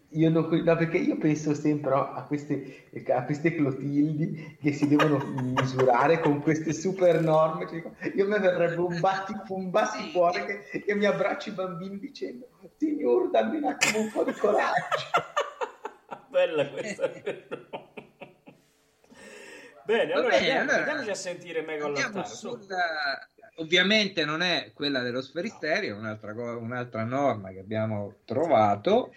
[0.09, 5.17] io non, no, perché io penso sempre a queste, a queste Clotildi che si devono
[5.41, 7.67] misurare con queste super norme.
[7.67, 11.99] Cioè, io mi verrebbe un batti, un batti cuore che, che, mi abbracci i bambini
[11.99, 12.47] dicendo:
[12.77, 14.73] Signor, dammi un attimo un po' di coraggio.
[16.29, 17.11] Bella questa.
[19.85, 22.25] Bene, allora, bene, andiamo, allora andiamoci a sentire Mego all'altare.
[22.25, 29.13] Sulla, ovviamente non è quella dello sferisterio, un'altra, un'altra norma che abbiamo trovato,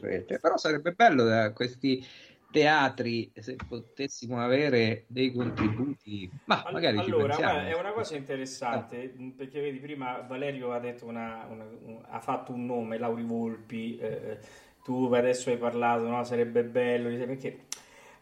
[0.00, 2.04] rete, però sarebbe bello da questi
[2.50, 9.14] teatri se potessimo avere dei contributi ma All- magari allora guarda, è una cosa interessante
[9.16, 9.32] ah.
[9.36, 13.96] perché vedi prima Valerio ha detto una, una, un, ha fatto un nome Lauri Volpi
[13.98, 14.38] eh,
[14.82, 16.24] tu adesso hai parlato no?
[16.24, 17.66] sarebbe bello perché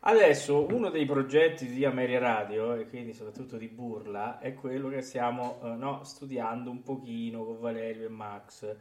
[0.01, 5.03] Adesso uno dei progetti di Ameria Radio, e quindi soprattutto di Burla, è quello che
[5.03, 8.77] stiamo eh, no, studiando un pochino con Valerio e Max.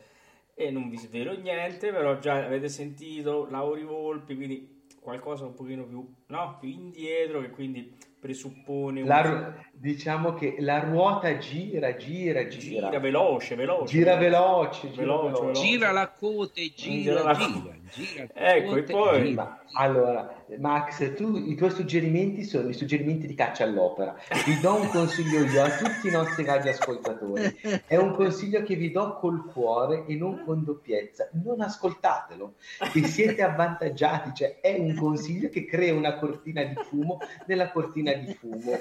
[0.54, 5.86] E non vi svelo niente, però già avete sentito Lauri Volpi, quindi qualcosa un pochino
[5.86, 9.04] più, no, più indietro, che quindi presuppone...
[9.06, 9.66] La, un...
[9.72, 12.88] Diciamo che la ruota gira, gira, gira.
[12.88, 13.86] Gira veloce, veloce.
[13.86, 15.62] Gira veloce, gira, veloce, veloce.
[15.62, 19.34] gira la cote, gira, gira, gira, gira ecco, e poi...
[19.34, 24.16] Ma, allora, Max, tu, i tuoi suggerimenti sono i suggerimenti di caccia all'opera.
[24.46, 27.84] Vi do un consiglio io a tutti i nostri radioascoltatori.
[27.86, 31.30] È un consiglio che vi do col cuore e non con doppiezza.
[31.44, 32.54] Non ascoltatelo,
[32.92, 34.32] che siete avvantaggiati.
[34.34, 38.80] Cioè, è un consiglio che crea una cortina di fumo nella cortina di fumo.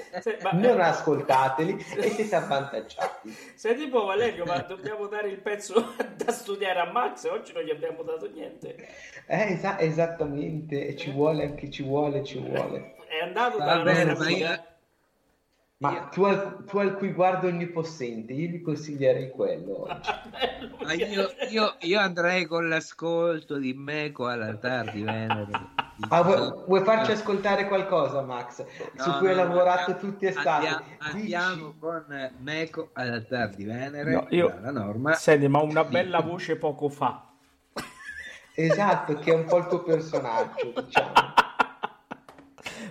[0.53, 3.35] Non ascoltateli e siete avvantaggiati.
[3.55, 7.25] Sei tipo Valerio, ma dobbiamo dare il pezzo da studiare a Max.
[7.25, 8.87] Oggi non gli abbiamo dato niente.
[9.27, 12.95] Eh, es- esattamente, ci vuole anche ci vuole, ci vuole.
[13.07, 14.65] È andato dalla bene, ma, io...
[15.77, 19.87] ma tu, al, tu al cui guardo onnipossente, io gli consiglierei quello.
[20.83, 25.51] ma io, io, io, andrei con l'ascolto di Meco all'altar di Venere.
[26.09, 28.63] Ah, vuoi, vuoi, farci ascoltare qualcosa, Max?
[28.93, 30.65] No, su cui hai lavorato andiamo, tutti estati.
[30.65, 34.11] Andiamo, andiamo con Meco all'altar di Venere.
[34.11, 35.13] No, io, la norma.
[35.13, 37.26] Senti, ma una bella voce poco fa.
[38.59, 41.13] Esatto, che è un po' il tuo personaggio, diciamo.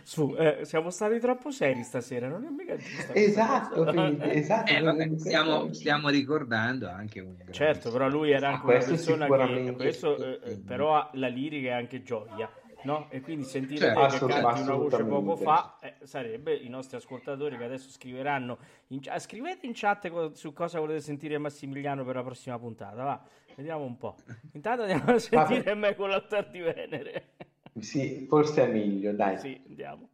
[0.05, 3.13] Su, eh, siamo stati troppo seri stasera, non è mica giusto.
[3.13, 4.71] Esatto, quindi, esatto.
[4.71, 9.27] Eh, vabbè, stiamo, stiamo, ricordando anche un Certo, però lui era anche ah, una persona
[9.27, 12.49] che questo, eh, però la lirica è anche gioia.
[12.85, 13.09] No?
[13.11, 17.57] E quindi sentire certo, che canti una voce poco fa eh, sarebbe i nostri ascoltatori
[17.57, 22.57] che adesso scriveranno in, scrivete in chat su cosa volete sentire Massimiliano per la prossima
[22.61, 23.21] puntata va
[23.57, 24.17] vediamo un po'
[24.53, 27.35] intanto andiamo a sentire me con l'altar di Venere
[27.81, 29.39] sì, forse è meglio, dai.
[29.39, 30.09] Sì, andiamo.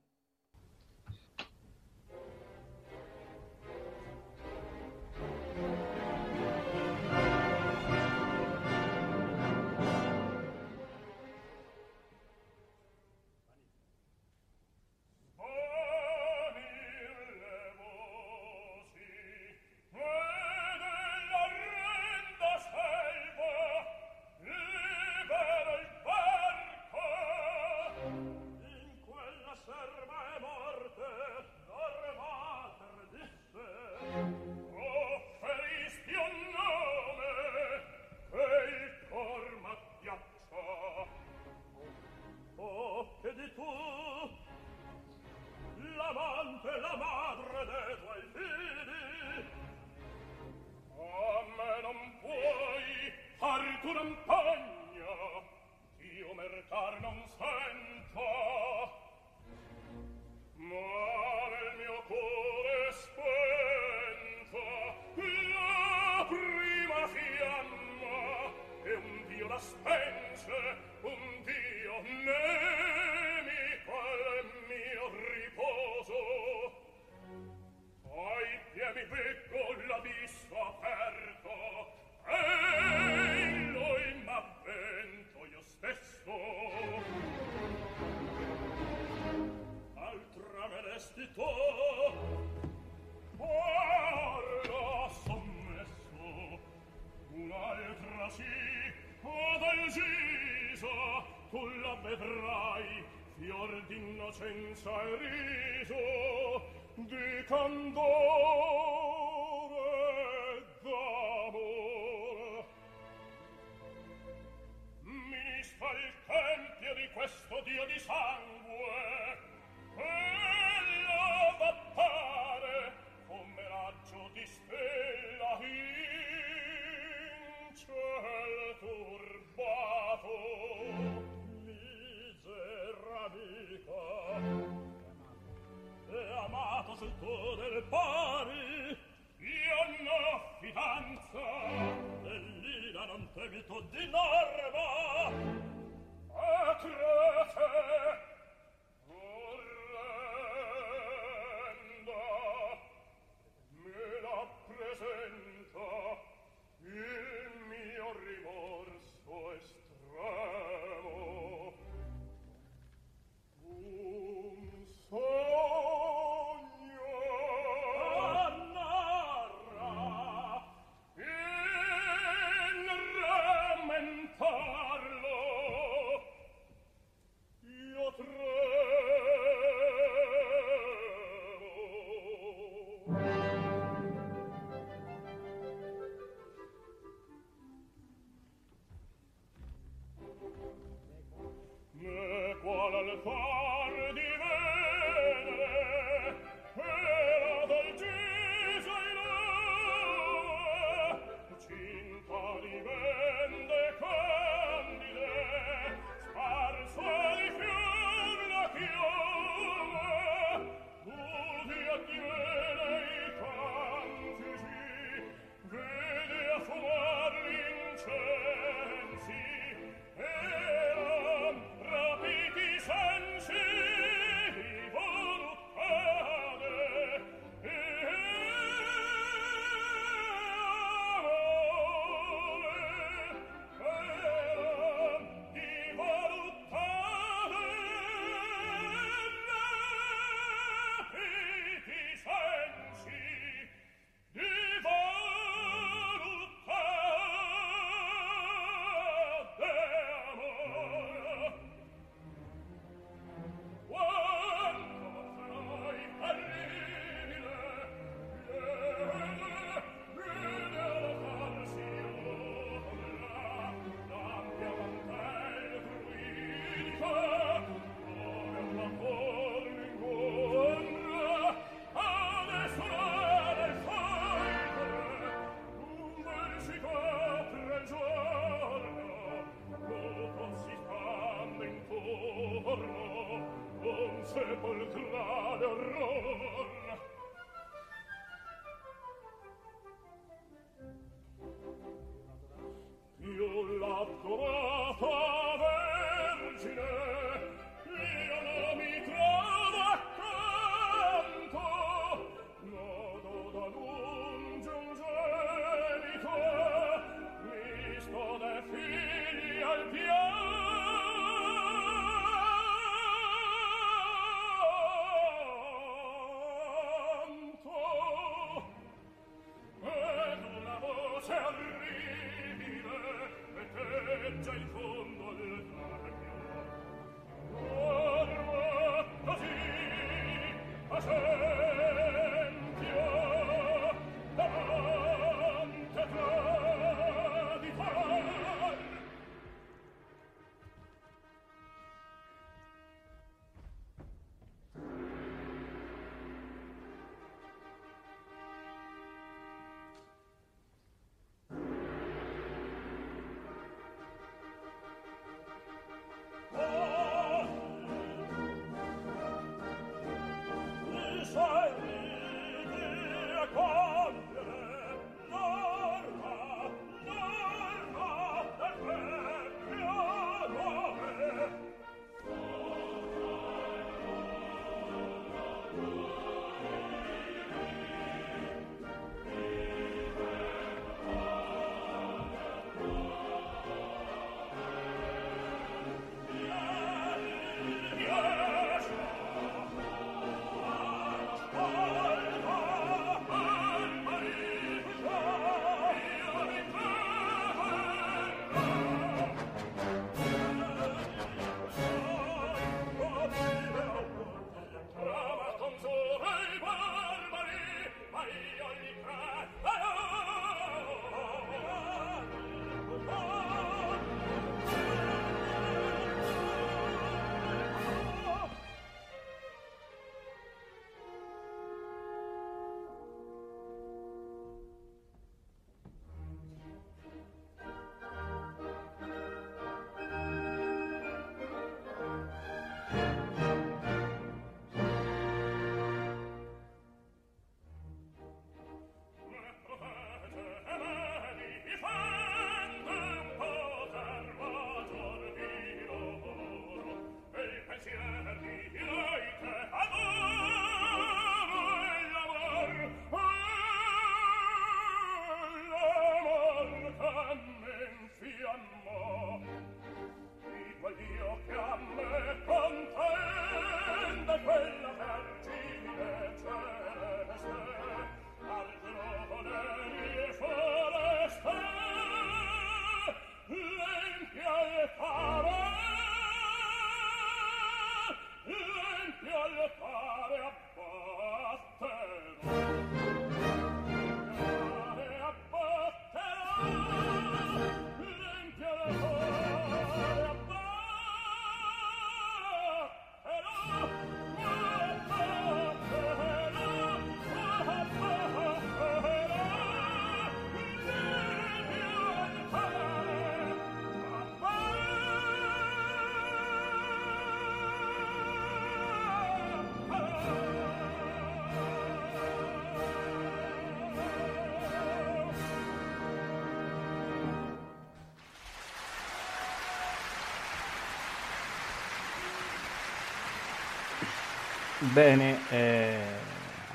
[524.91, 525.97] Bene, eh,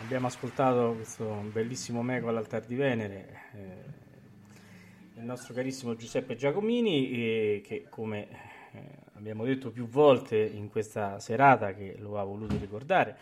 [0.02, 7.62] abbiamo ascoltato questo bellissimo Meco all'altar di Venere, eh, il nostro carissimo Giuseppe Giacomini, eh,
[7.64, 8.28] che come
[9.14, 13.18] abbiamo detto più volte in questa serata, che lo ha voluto ricordare,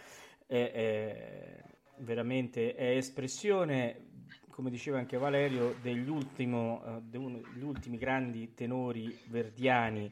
[0.45, 1.61] è,
[1.97, 4.11] veramente è espressione,
[4.51, 10.09] come diceva anche Valerio, degli, ultimo, uh, degli ultimi grandi tenori verdiani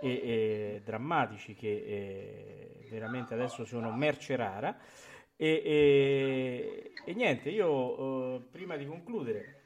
[0.00, 2.55] e, e drammatici che eh,
[2.90, 4.76] veramente adesso sono merce rara.
[5.36, 9.62] E, e, e niente, io eh, prima di concludere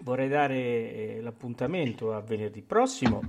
[0.00, 3.22] vorrei dare eh, l'appuntamento a venerdì prossimo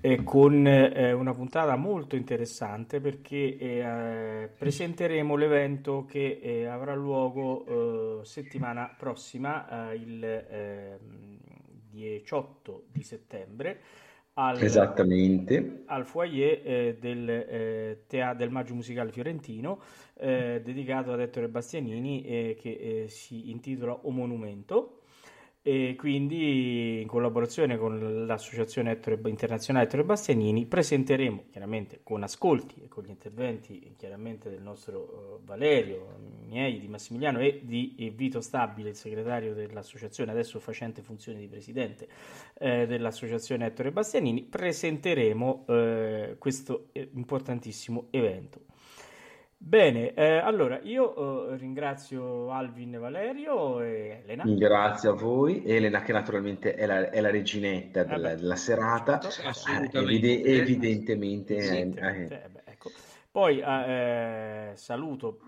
[0.00, 8.22] eh, con eh, una puntata molto interessante perché eh, presenteremo l'evento che eh, avrà luogo
[8.24, 10.98] settimana prossima, il
[11.90, 13.80] 18 ehm, di settembre
[14.38, 15.82] al, Esattamente.
[15.86, 19.80] al foyer eh, del, eh, tea- del Maggio Musicale Fiorentino
[20.14, 25.00] eh, dedicato ad Ettore Bastianini eh, che eh, si intitola O Monumento
[25.68, 32.86] e quindi in collaborazione con l'associazione Ettore, internazionale Ettore Bastianini presenteremo chiaramente con ascolti e
[32.86, 38.90] con gli interventi chiaramente del nostro uh, Valerio, miei, di Massimiliano e di Vito Stabile,
[38.90, 42.06] il segretario dell'associazione, adesso facente funzione di presidente
[42.58, 48.66] eh, dell'associazione Ettore Bastianini, presenteremo eh, questo eh, importantissimo evento.
[49.58, 54.44] Bene, eh, allora io eh, ringrazio Alvin e Valerio e Elena.
[54.46, 59.98] Grazie a voi, Elena che naturalmente è la, è la reginetta della, della serata, certo,
[59.98, 61.60] Evide- evidentemente.
[61.60, 62.26] Sì, eh, eh.
[62.26, 62.90] Beh, ecco.
[63.30, 65.38] Poi eh, saluto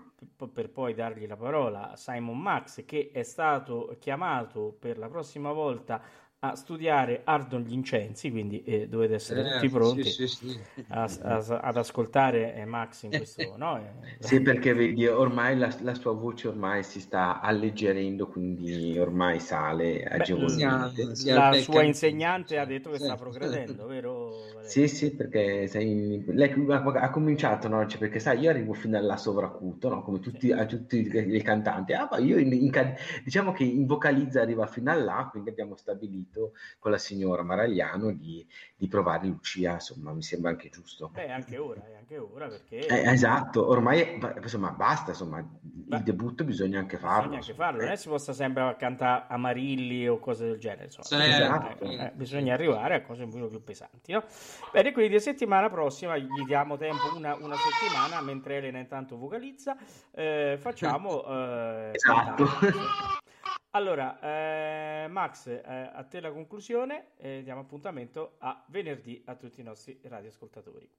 [0.53, 5.51] per poi dargli la parola a Simon Max che è stato chiamato per la prossima
[5.51, 6.01] volta
[6.41, 10.85] a studiare Ardon gli incensi, quindi eh, dovete essere eh, tutti pronti sì, sì, sì.
[10.87, 13.55] A, a, ad ascoltare eh, Max in questo...
[13.57, 13.77] no?
[13.77, 19.41] Eh, sì, perché vedi, ormai la, la, sua voce ormai si sta alleggerendo, quindi ormai
[19.41, 21.07] sale agevolmente.
[21.07, 24.31] Beh, la sua insegnante ha detto che sta progredendo, vero?
[24.61, 27.85] Sì, sì, perché sei, lei ha cominciato, no?
[27.85, 30.03] Cioè, perché sai, io arrivo fino alla sovracuto, no?
[30.03, 31.91] come tutti, a tutti i cantanti.
[31.91, 32.71] Ah, io in, in,
[33.25, 37.43] diciamo che in vocalizza arriva fino a là, quindi abbiamo stabilito stabilito con la signora
[37.43, 38.45] Maragliano di,
[38.75, 41.09] di provare Lucia, insomma, mi sembra anche giusto.
[41.09, 42.85] Beh, anche ora, è anche ora perché...
[42.85, 47.29] Eh, esatto, ormai insomma basta, insomma, Beh, il debutto bisogna anche farlo.
[47.29, 50.85] Bisogna anche farlo, non è che si possa sempre cantare Amarilli o cose del genere,
[50.85, 51.23] insomma.
[51.23, 51.85] Sì, esatto.
[51.85, 54.23] eh, eh, bisogna arrivare a cose un po' più pesanti, no?
[54.71, 59.75] Bene, quindi la settimana prossima gli diamo tempo una, una settimana, mentre Elena intanto vocalizza,
[60.11, 61.23] eh, facciamo...
[61.25, 62.47] Eh, esatto.
[63.71, 69.61] Allora, eh, Max, eh, a te la conclusione e diamo appuntamento a venerdì a tutti
[69.61, 70.89] i nostri radioascoltatori.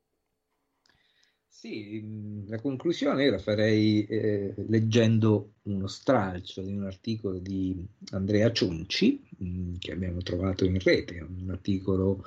[1.52, 9.20] Sì, la conclusione la farei eh, leggendo uno stralcio di un articolo di Andrea Cionci
[9.36, 12.24] mh, mm, che abbiamo trovato in rete, un articolo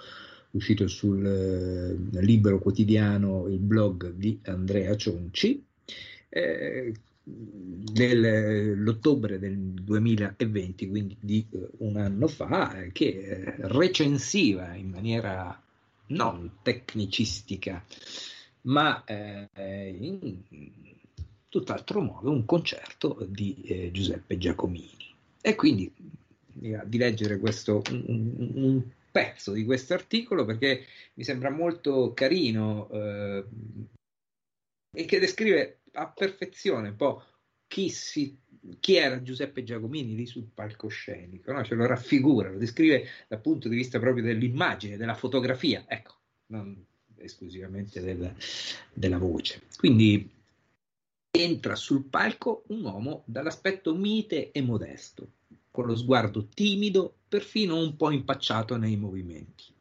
[0.52, 5.65] uscito sul eh, libero quotidiano, il blog di Andrea Cionci,
[6.28, 6.94] eh,
[7.24, 15.58] dell'ottobre del 2020, quindi di uh, un anno fa, eh, che eh, recensiva in maniera
[16.08, 17.84] non tecnicistica,
[18.64, 19.48] ma eh,
[19.98, 20.41] in
[21.48, 25.12] tutt'altro modo un concerto di eh, Giuseppe Giacomini.
[25.41, 25.91] E quindi
[26.54, 33.45] di leggere questo, un, un, pezzo di questo articolo perché mi sembra molto carino eh,
[34.95, 37.24] e che descrive a perfezione un po'
[37.68, 38.38] chi, si,
[38.80, 41.64] chi era Giuseppe Giacomini lì sul palcoscenico, no?
[41.64, 46.14] ce lo raffigura, lo descrive dal punto di vista proprio dell'immagine, della fotografia, ecco,
[46.48, 46.86] non
[47.18, 48.36] esclusivamente del,
[48.94, 49.64] della voce.
[49.78, 50.30] Quindi
[51.32, 55.32] entra sul palco un uomo dall'aspetto mite e modesto,
[55.72, 59.74] con lo sguardo timido, perfino un po' impacciato nei movimenti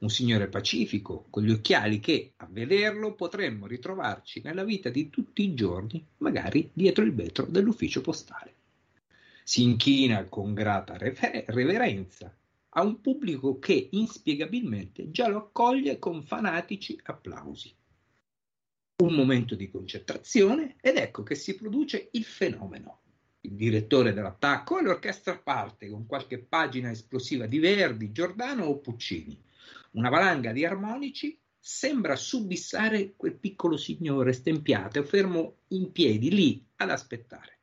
[0.00, 5.42] un signore pacifico, con gli occhiali che, a vederlo, potremmo ritrovarci nella vita di tutti
[5.42, 8.54] i giorni, magari dietro il vetro dell'ufficio postale.
[9.44, 12.34] Si inchina con grata rever- reverenza
[12.70, 17.74] a un pubblico che inspiegabilmente già lo accoglie con fanatici applausi.
[19.02, 23.00] Un momento di concentrazione ed ecco che si produce il fenomeno.
[23.42, 29.48] Il direttore dell'attacco e l'orchestra parte con qualche pagina esplosiva di Verdi, Giordano o Puccini
[29.92, 36.90] una valanga di armonici sembra subissare quel piccolo signore stempiato, fermo in piedi lì ad
[36.90, 37.58] aspettare.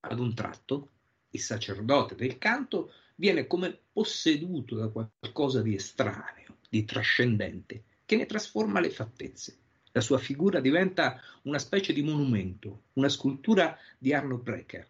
[0.00, 0.90] Ad un tratto,
[1.30, 8.26] il sacerdote del canto viene come posseduto da qualcosa di estraneo, di trascendente, che ne
[8.26, 9.58] trasforma le fattezze.
[9.92, 14.88] La sua figura diventa una specie di monumento, una scultura di Arno Brecker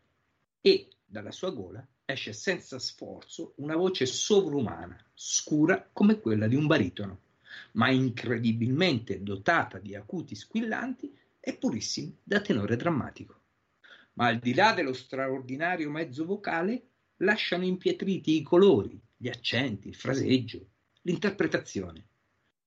[0.61, 6.67] e dalla sua gola esce senza sforzo una voce sovrumana, scura come quella di un
[6.67, 7.21] baritono,
[7.73, 13.41] ma incredibilmente dotata di acuti squillanti e purissimi da tenore drammatico.
[14.15, 19.95] Ma al di là dello straordinario mezzo vocale, lasciano impietriti i colori, gli accenti, il
[19.95, 20.67] fraseggio,
[21.03, 22.07] l'interpretazione.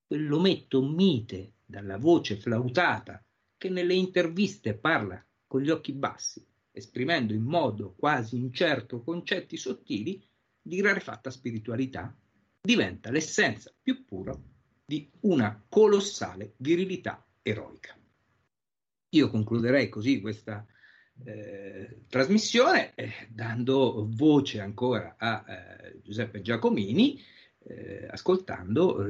[0.07, 3.23] Quell'ometto mite dalla voce flautata
[3.57, 6.45] che nelle interviste parla con gli occhi bassi,
[6.77, 10.23] esprimendo in modo quasi incerto concetti sottili
[10.61, 12.15] di rarefatta spiritualità,
[12.61, 14.37] diventa l'essenza più pura
[14.85, 17.97] di una colossale virilità eroica.
[19.09, 20.65] Io concluderei così questa
[21.23, 27.19] eh, trasmissione eh, dando voce ancora a eh, Giuseppe Giacomini
[27.59, 29.05] eh, ascoltando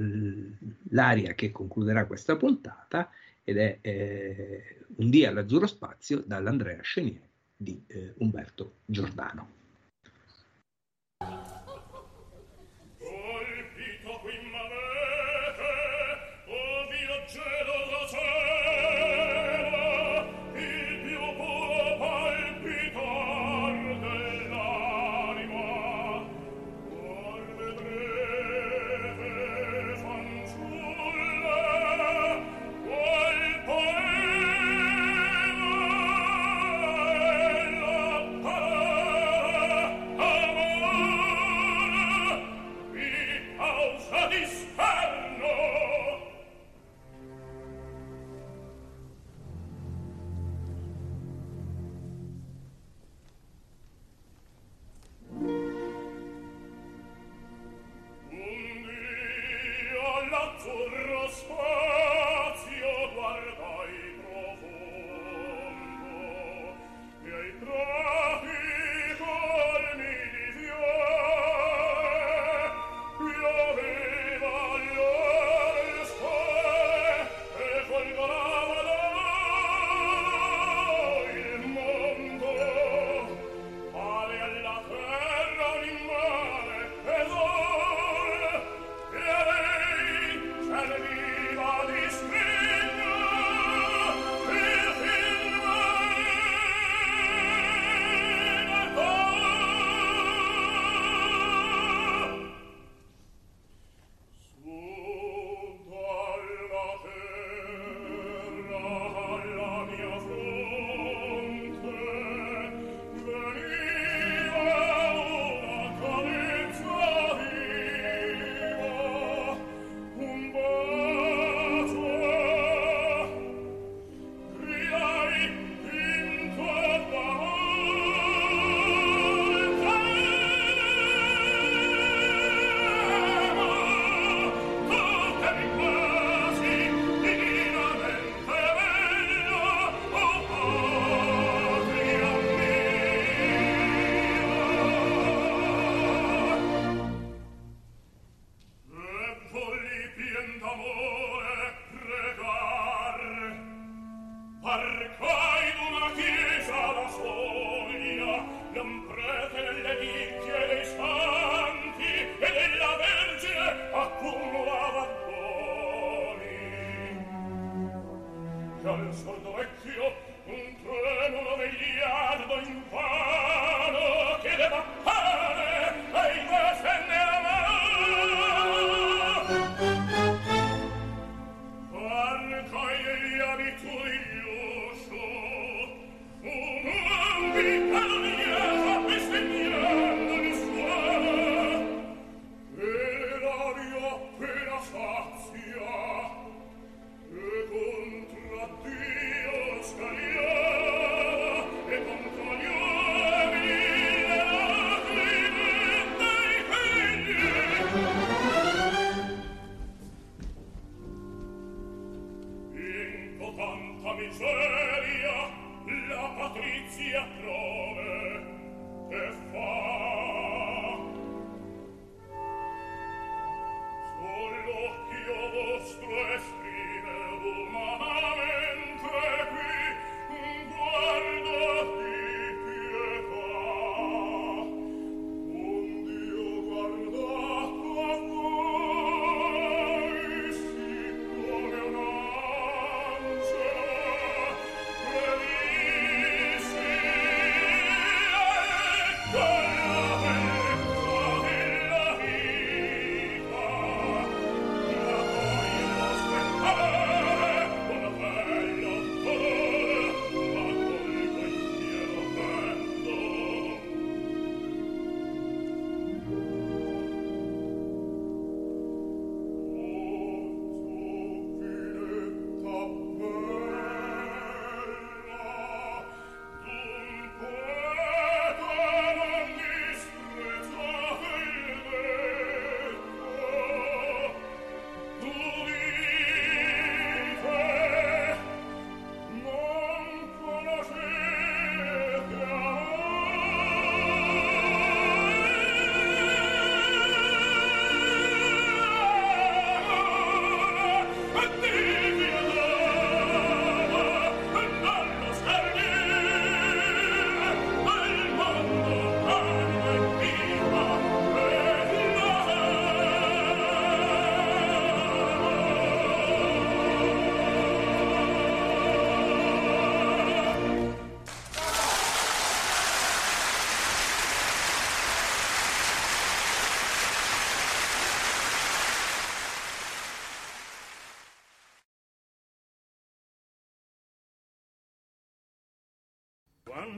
[0.90, 3.10] l'aria che concluderà questa puntata
[3.44, 7.27] ed è eh, Un dia all'azzurro spazio dall'Andrea Chenier
[7.58, 9.57] di eh, Umberto Giordano.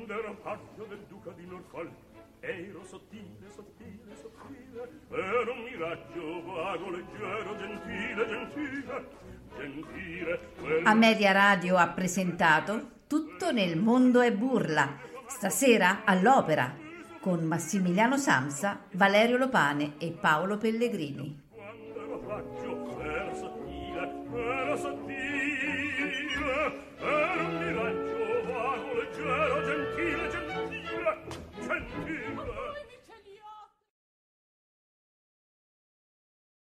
[0.10, 1.92] Quando ero paggio del duca di Norfolk
[2.40, 9.08] ero sottile, sottile, sottile ero un miraggio vago, leggero, gentile, gentile
[9.56, 10.40] gentile.
[10.84, 16.76] A Media Radio ha presentato Tutto nel mondo è burla stasera all'opera
[17.20, 21.29] con Massimiliano Samsa, Valerio Lopane e Paolo Pellegrini